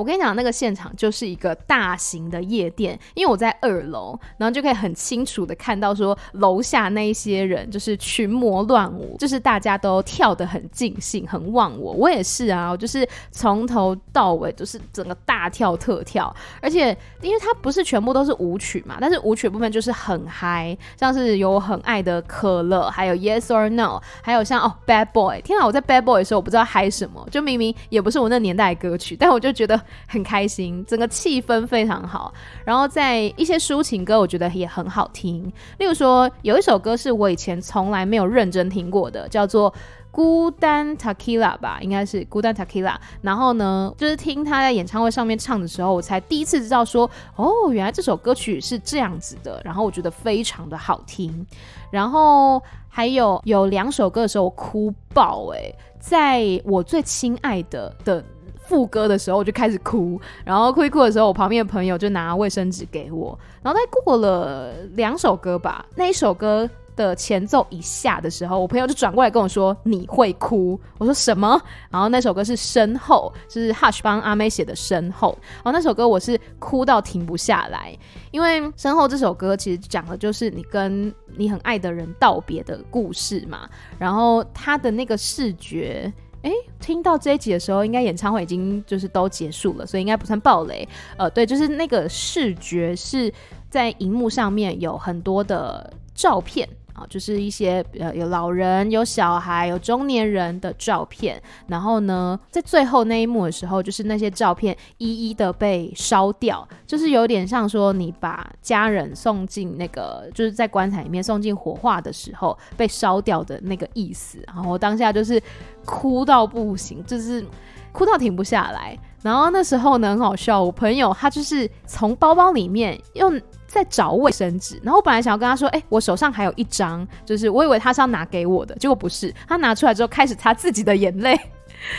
[0.00, 11.92] 我跟你讲，那个现场就是一个大型的夜店，因为我在二楼，然后就可以很清楚的看到说楼下那一些人就是群魔乱舞，就是大家都跳得很尽兴，很忘我。
[11.92, 29.78] 我也是啊，就是从头到尾都是整个大跳特跳，而且因为它不是全部都是舞曲嘛，但是舞曲部分就是很嗨，像是有很爱的可乐，还有 Yes or No，还有像哦 Bad Boy，天啊，我在 Bad Boy 的时候我不知道嗨什么，就明明也不是我那年代的歌曲，但我就觉得。
[30.06, 32.32] 很开心，整个气氛非常好。
[32.64, 35.44] 然后在一些抒情歌，我觉得也很好听。
[35.78, 39.70] 例如说，有一首歌是我以前从来没有认真听过的，叫做
[40.10, 42.92] 《孤单 Takila》吧，应该是《孤单 Takila》。
[43.22, 49.60] 然后呢，就是听他在演唱会上面唱的时候，我才第一次知道说，哦，原来这首歌曲是这样子的。
[49.64, 51.46] 然后我觉得非常的好听。
[51.90, 58.24] 然后还有有两首歌的时候，我哭爆诶、在我最亲爱的的。
[58.70, 63.36] 副歌的时候我就开始哭，然后哭一哭的时候，我旁边的朋友就拿卫生纸给我。
[63.62, 71.60] 然后再过了两首歌吧，那一首歌的前奏一下的时候，我朋友就转过来跟我说：“你会哭？”我说：“什么？”
[71.90, 75.36] 然后那首歌是《身后》，是 Hush 帮阿妹写的《身后》。
[75.56, 77.98] 然后那首歌我是哭到停不下来，
[78.30, 83.68] 因为《身后》这首歌其实讲的就是你跟你很爱的人道别的故事嘛。
[83.98, 86.12] 然后他的那个视觉。
[86.42, 90.88] 哎，听到这一集的时候，应该演唱会已经就是都结束了，所以应该不算暴雷。
[91.16, 93.32] 呃，对，就是那个视觉是
[93.68, 96.68] 在荧幕上面有很多的照片。
[97.08, 114.38] 就是一些呃有老人、有小孩、有中年人的照片，然后呢，在最后那一幕的时候，就是那些照片一一的被烧掉，就是有点像说你把家人送进那个就是在棺材里面送进火化的时候被烧掉的那个意思。
[114.46, 115.42] 然后我当下就是
[115.84, 117.44] 哭到不行，就是
[117.92, 118.98] 哭到停不下来。
[119.22, 123.40] 然后那时候呢，很好笑，我朋友他就是从包包里面用。
[123.70, 131.38] 在找卫生纸，然后我本来想要跟他说，哎、我手上还有一张，就是我以为他是要拿给我的，结果不是，他拿出来之后开始擦自己的眼泪。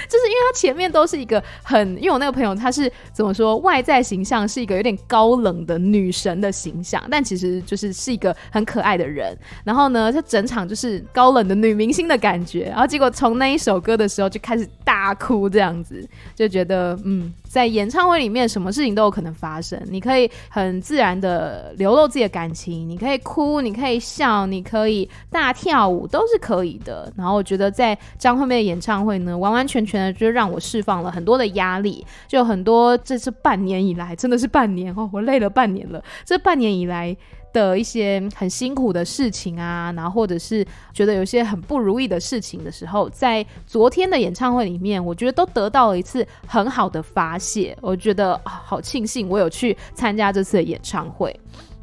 [0.08, 9.38] 就是因为他前面都是一个很，因为我那个朋友他是怎么说，外在形象是一个有点高冷的女神的形象，但其实就是是一个很可爱的人。
[9.64, 12.66] 然后呢，他整场就是高冷的女明星的感觉。
[12.66, 19.82] 然后结果从那一首歌的时候就开始大哭，这样子就觉得，嗯，在演唱会里面什么事情都有可能发生。
[19.90, 27.12] 你可以很自然的流露自己的感情，你可以哭，你可以笑，你可以大跳舞，都是可以的。
[27.16, 36.04] 然后我觉得在张惠妹的演唱会呢，完完全全的就让我释放了很多的压力，就很多，这是半年以来，真的是半年哦，我累了半年了。
[36.26, 37.16] 这半年以来
[37.54, 47.78] 的一些很辛苦的事情啊，然后或者是觉得有些很不如意的事情的时候，在昨天的演唱会里面，我觉得都得到了一次很好的发泄。
[47.82, 51.34] 我觉得，好庆幸我有去参加这次的演唱会。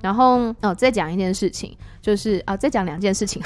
[0.01, 1.77] 然后哦，再讲一件事情。
[2.01, 3.43] 就是啊，再讲两件事情。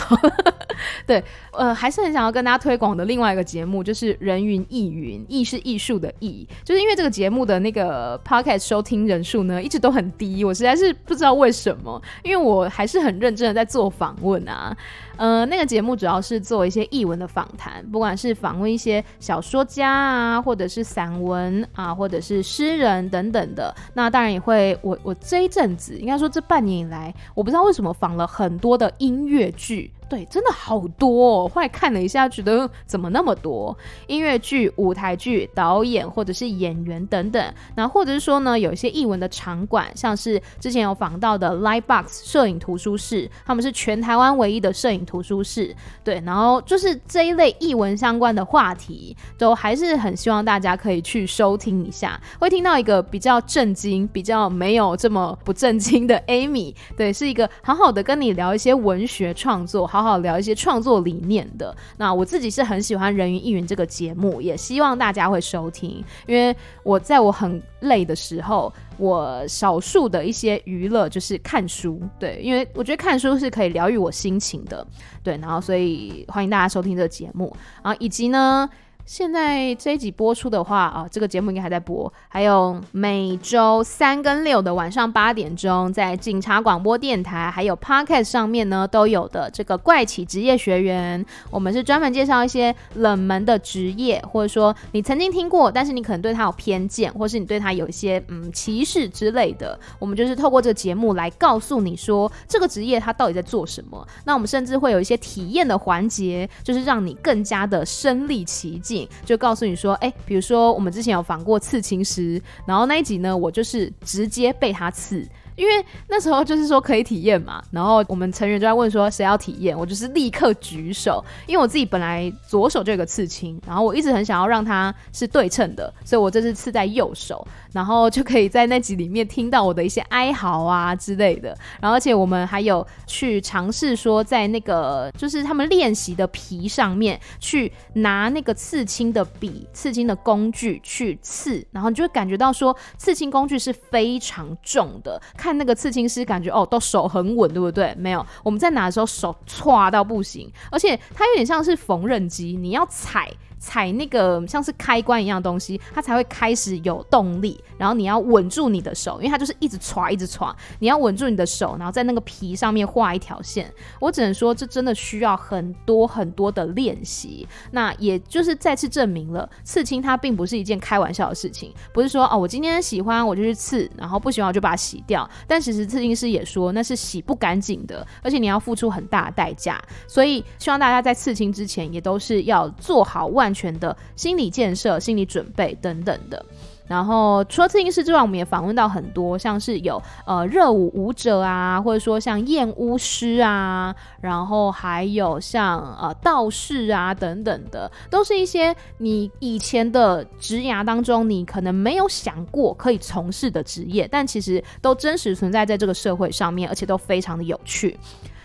[1.04, 6.46] 对，呃，还是很想要跟大家推广的另外一个节目，就是人云亦云，亦是艺术的艺。
[6.62, 12.00] 就是因为这个节目的那个 podcast 收听人数呢，一直都很低，我实在是不知道为什么。
[12.22, 14.76] 因为我还是很认真的在做访问啊，
[15.22, 23.72] 呃，那个节目主要是做一些译文的访谈，不管是访问一些小说家啊，或者是散文啊，或者是诗人等等的。
[23.94, 28.26] 那当然也会，我我这一阵子应该说这半年以来，我不知道为什么访了。
[28.26, 29.92] 很多的音乐剧。
[30.12, 31.48] 对，真的好多哦。
[31.48, 33.74] 后来看了一下，觉得怎么那么多
[34.08, 37.54] 音乐剧、舞台剧、导演或者是演员等等。
[37.76, 45.74] 那或者是说呢，有一些艺文的场馆，像是之前有访到的 Lightbox 摄影图书室，他们是全台湾唯一的摄影图书室。
[46.04, 56.74] 对，然后就是这一类艺文相关的话题，都还是很希望大家可以去收听一下，会听到一个比较震惊、比较没有这么不震惊的 Amy。
[56.98, 60.01] 对，是一个好好的跟你聊一些文学创作，好。
[60.02, 61.74] 好好聊一些创作理念的。
[61.96, 66.02] 那我自己是很喜欢《人云亦云》这个节目，也希望大家会收听。
[66.26, 72.00] 因为我在我很累的时候，我少数的一些娱乐就是看书。
[72.18, 74.86] 对，因为我觉得看书是可以疗愈我心情的。
[75.22, 78.68] 对，然后所以欢迎大家收听这个节目啊，以及呢。
[79.04, 82.10] 现在这一集播出的话啊，这个节目应该还在播。
[82.28, 99.78] 还有每周三跟六的晚上八点钟，在警察广播电台还有 Podcast 上面呢都有的这个怪奇职业学员，我们是专门介绍一些冷门的职业，或者说你曾经听过，但是你可能对他有偏见，或是你对他有一些嗯歧视之类的。
[99.98, 104.06] 我们就是透过这个节目来告诉你说这个职业它到底在做什么。
[104.24, 108.91] 那我们甚至会有一些体验的环节，就是让你更加的身历其境。
[109.24, 115.26] 就告诉你说，哎，比如说我们之前有访过刺青师，然后那一集呢，我就是直接被他刺。
[115.56, 145.20] 因为那时候就是说可以体验嘛，然后我们成员就在问说谁要体验，我就是立刻举手，因为我自己本来左手就有个刺青，然后我一直很想要让它是对称的，所以我这次刺在右手，然后就可以在那集里面听到我的一些哀嚎啊之类的，然后而且我们还有去尝试说在那个就是他们练习的皮上面去拿那个刺青的笔、刺青的工具去刺，然后你就会感觉到说刺青工具是非常重的。
[145.42, 147.92] 看那个刺青师，感觉哦，都手很稳，对不对？
[147.98, 153.28] 没有，我们在拿的时候手歘到不行，而且它有点像是缝纫机，你要踩。
[153.62, 157.62] 踩那个像是开关一样的东西，它才会开始有动力。
[157.78, 160.52] 然后你要稳住你的手，因为它就是一直歘，一直歘。
[160.80, 163.72] 你要稳住你的手，然后在那个皮上面画一条线。
[164.00, 167.46] 我只能说，这真的需要很多很多的练习。
[167.70, 171.72] 那也就是再次证明了，刺青它并不是一件开玩笑的事情。
[171.92, 175.28] 不是说哦，我今天喜欢我就去刺，然后不喜欢我就把它洗掉。
[175.46, 179.80] 但其实刺青师也说，那是洗不干净的，而且你要付出很大的代价。
[180.08, 186.44] 所以希望大家在刺青之前，也都是要做好万全的心理建设、心理准备等等的。
[186.88, 207.98] 然后除了刺青师之外，我们也访问到很多，像是有呃热舞舞者啊，或者说像验巫师啊，然后还有像呃道士啊等等的，都是一些你以前的职涯当中你可能没有想过可以从事的职业，但其实都真实存在在这个社会上面，而且都非常的有趣。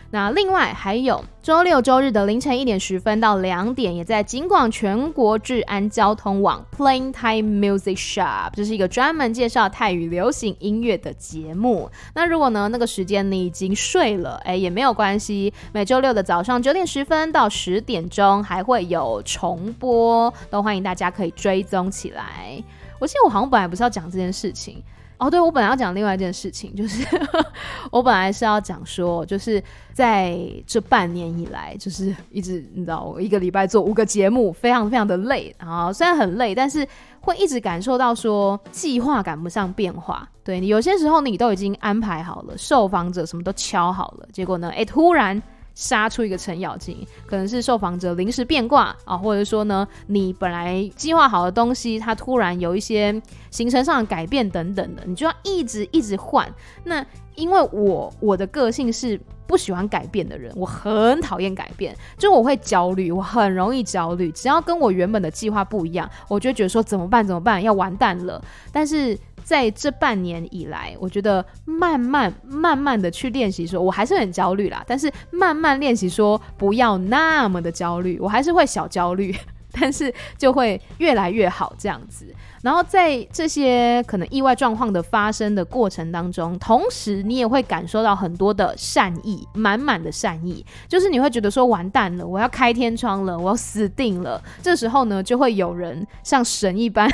[0.09, 11.91] 那另外还有周六周日的凌晨一点十分到两点，也在警广全国治安交通网 Plain Thai Music Shop，这是一个专门介绍泰语流行音乐的节目。
[12.15, 22.63] 那如果呢那个时间你已经睡了，哎也没有关系，每周六的早上九点十分到十点钟还会有重播，都欢迎大家可以追踪起来。
[22.99, 24.81] 我记得我好像本来不是要讲这件事情。
[25.17, 27.05] 哦，对，我本来要讲另外一件事情，就是
[27.91, 29.61] 我本来是要讲说，就是
[29.93, 35.55] 在这半年以来，就是一直你知道，我一个礼拜做五个节目，非常非常的累。
[35.59, 36.87] 然后虽然很累，但是
[37.19, 40.29] 会一直感受到说计划赶不上变化。
[40.43, 45.41] 对，你有些时候你都已经安排好了，受访者什么都敲好了，结果呢，哎，突然。
[45.77, 53.21] 杀出一个程咬金，可能是受访者临时变卦啊，或者说呢，你本来计划好的东西，它突然有一些
[53.51, 56.51] 行程上的改变等等的，你就要一直一直换。
[56.83, 57.05] 那
[57.35, 64.31] 因为我我的个性是不喜欢改变的人，我很讨厌改变，就我会焦虑，我很容易焦虑。
[64.31, 67.23] 只要跟我原本的计划不一样，我就觉得说怎么办？
[67.23, 67.61] 怎么办？
[67.61, 68.43] 要完蛋了。
[68.71, 69.15] 但是。
[69.47, 79.33] 在这半年以来，我觉得慢慢慢慢的去练习，说我还是很焦虑啦，但是慢慢练习说不要那么的焦虑，我还是会小焦虑，
[79.71, 82.25] 但是就会越来越好这样子。
[82.61, 94.43] 然后在这些可能意外状况的发生的过程当中，同时你也会感受到很多的善意，满满的善意，就是你会觉得说完蛋了，我要开天窗了，我要死定了。
[94.61, 97.09] 这时候呢，就会有人像神一般。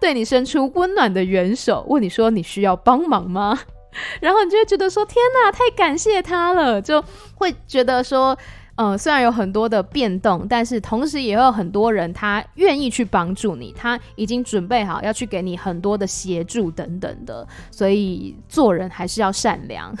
[0.00, 3.58] 对你伸出温暖的援手，问你说你需要帮忙吗？
[4.20, 7.04] 然后你就会觉得说天哪，太感谢他了，就
[7.34, 8.36] 会觉得说，
[8.74, 19.94] 呃，虽然有很多的变动，但是同时也有很多人他愿意去帮助你，他已经准备好要去给你很多的协助等等的，所以做人还是要善良。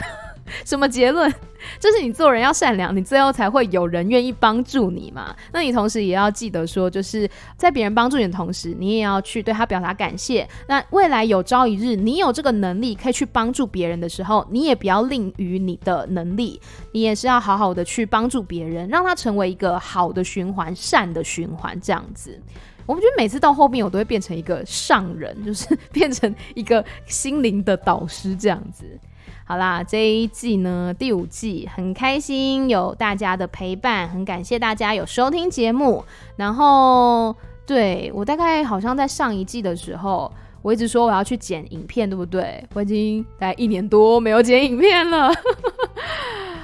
[0.64, 1.32] 什么结论？
[1.78, 5.34] 就是你做人要善良，你最后才会有人愿意帮助你嘛。
[5.52, 10.48] 那你同时也要记得说，就是在别人帮助你的同时，你也要去对他表达感谢。
[10.66, 16.60] 那未来有朝一日你有这个能力可以去帮助别人的时候，你也不要吝于你的能力，
[16.92, 22.40] 你也是要好好的去帮助别人，让他成为一个好的循环、善的循环这样子。
[22.84, 28.84] 我觉得每次到后面，我都会变成一个上人，就是 变成一个心灵的导师这样子。
[29.52, 36.02] 好啦，这一季呢，第五季很开心有大家的陪伴，很感谢大家有收听节目。
[36.36, 37.36] 然后，
[37.66, 40.32] 对，我大概好像在上一季的时候，
[40.62, 42.66] 我一直说我要去剪影片，对不对？
[42.72, 45.30] 我已经大概一年多没有剪影片了。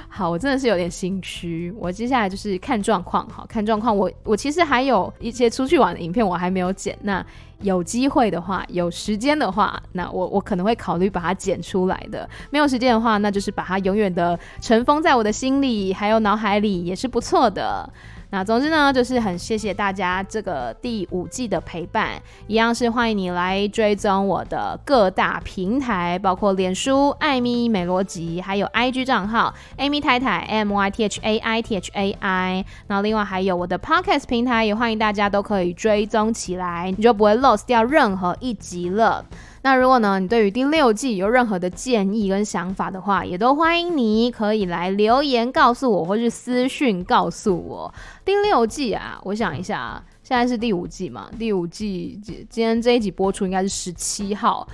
[0.07, 1.71] 好，我真的是有点心虚。
[1.77, 3.95] 我接下来就是看状况，好，看状况。
[3.95, 6.97] 我我其实还有一些出去玩的影片，我还没有剪。
[7.03, 7.23] 那
[7.61, 12.27] 有机会的话，有时间的话，那我我可能会考虑把它剪出来的。
[12.49, 17.91] 没有时间的话，那就是把它永远的尘封在我的心里，还有脑海里，也是不错的。
[18.31, 22.11] 那总之呢，就是很谢谢大家这个第五季的陪伴，
[22.45, 32.65] 一样是欢迎你来追踪我的各大平台，包括脸书艾咪美罗辑，还有 IG 账号 Amy 太太 M Y T H A I T H A I。
[32.85, 39.25] 那另外还有我的 Podcast 平台，也欢迎大家都可以追踪起来，你就不会 lost 掉任何一集了。
[39.61, 47.93] 那如果呢，你对于第六季有任何的建议跟想法的话，也都欢迎你可以来留言告诉我，或是私讯告诉我。
[48.23, 51.29] 第六季啊，我想一下，现在是第五季嘛？
[51.37, 54.65] 第五季今天这一集播出应该是十七号，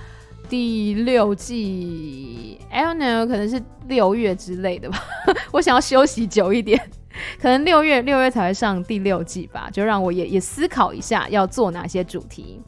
[0.48, 5.02] 第六季，I don't know，可能是六月之类的吧。
[5.50, 6.80] 我想要休息久一点，
[7.40, 9.68] 可能六月六月才会上第六季吧。
[9.72, 12.60] 就让我也也思考一下要做哪些主题。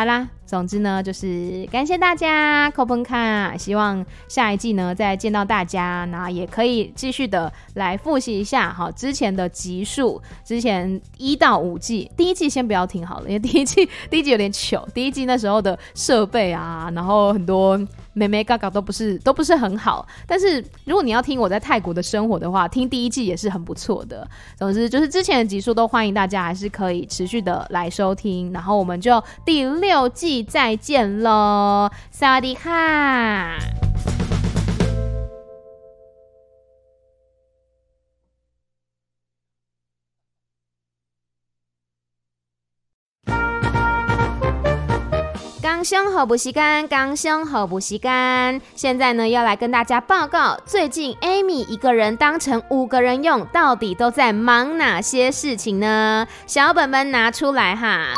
[0.00, 0.26] 好啦。
[0.46, 17.78] 总之呢，就是感谢大家扣分看，希望下一季呢再见到大家，那也可以继续的来复习一下哈之前的集数，之前一到五季，第一季先不要听好了，因为第一季 第一季有点糗，第一季那时候的设备啊，然后很多
[18.12, 24.28] 美眉嘎嘎都不是都不是很好，但是如果你要听我在泰国的生活的话，听第一季也是很不错的。
[24.58, 30.40] 总之就是之前的集数都欢迎大家还是可以持续的来收听，然后我们就第六季。
[30.50, 33.56] 再见喽，萨瓦迪卡！
[45.80, 48.60] 刚胸好不吸干，刚胸好不吸干。
[48.74, 56.26] 现在呢，要来跟大家报告，最近 Amy 一个人当成五个人用，到底都在忙哪些事情呢？
[56.46, 58.08] 小本本拿出来哈。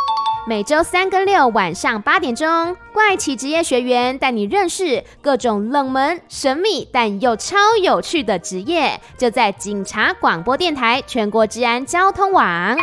[0.49, 12.77] 每周三跟六晚上八点钟，怪奇职业学员带你认识各种冷门、神秘但又超有趣的职业，就在警察广播电台全国治安交通网。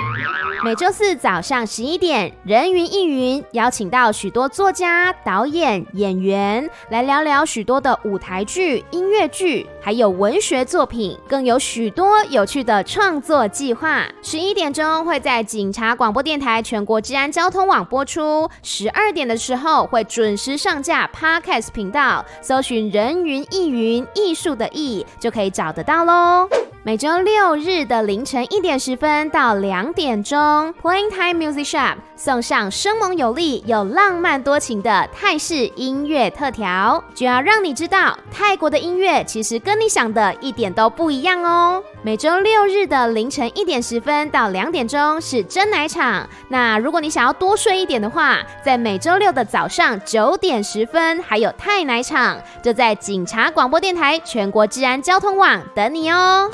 [0.64, 14.06] 每周四早上十一点，人云亦云，邀请到许多作家、导演、演员来聊聊许多的舞台剧、音乐剧，还有文学作品，更有许多有趣的创作计划。
[14.24, 26.50] 十一点钟会在警察广播电台全国治安交通网播出，十二点的时候会准时上架 Podcast 频道，搜寻“人云亦云”艺术的艺就可以找得到喽。
[26.82, 30.38] 每周六日的凌晨一点十分到两点钟
[30.82, 41.84] ，Playing Time Music Shop 送上生猛有力又浪漫多情的泰式音乐特调，就要让你知道泰国的音乐其实跟你想的一点都不一样哦。
[42.02, 56.50] 每周六日的凌晨一点十分到两点钟是真奶场，那如果你想要多睡一点的话，在每周六的早上九点十分还有泰奶场，就在警察广播电台全国治安交通网等你哦。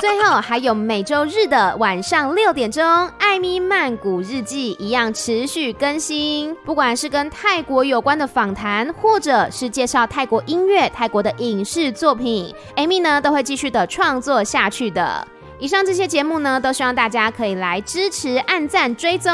[0.00, 2.84] 最后还有每周日的晚上六点钟，
[3.18, 6.54] 艾米曼谷日记一样持续更新。
[6.64, 15.26] 不管是跟泰国有关的访谈，或者是介绍泰国音乐、泰国的影视作品，艾米呢都会继续的创作下去的。
[15.58, 19.32] 以上这些节目呢，都希望大家可以来支持、按赞、追踪。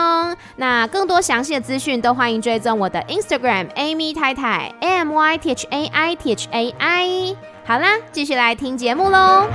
[0.57, 7.54] 那更多详细的资讯，都欢迎追踪我的 Instagram Amy 太太 A M Y T H A I T H A I。
[7.67, 9.49] 好啦继续来听节目喽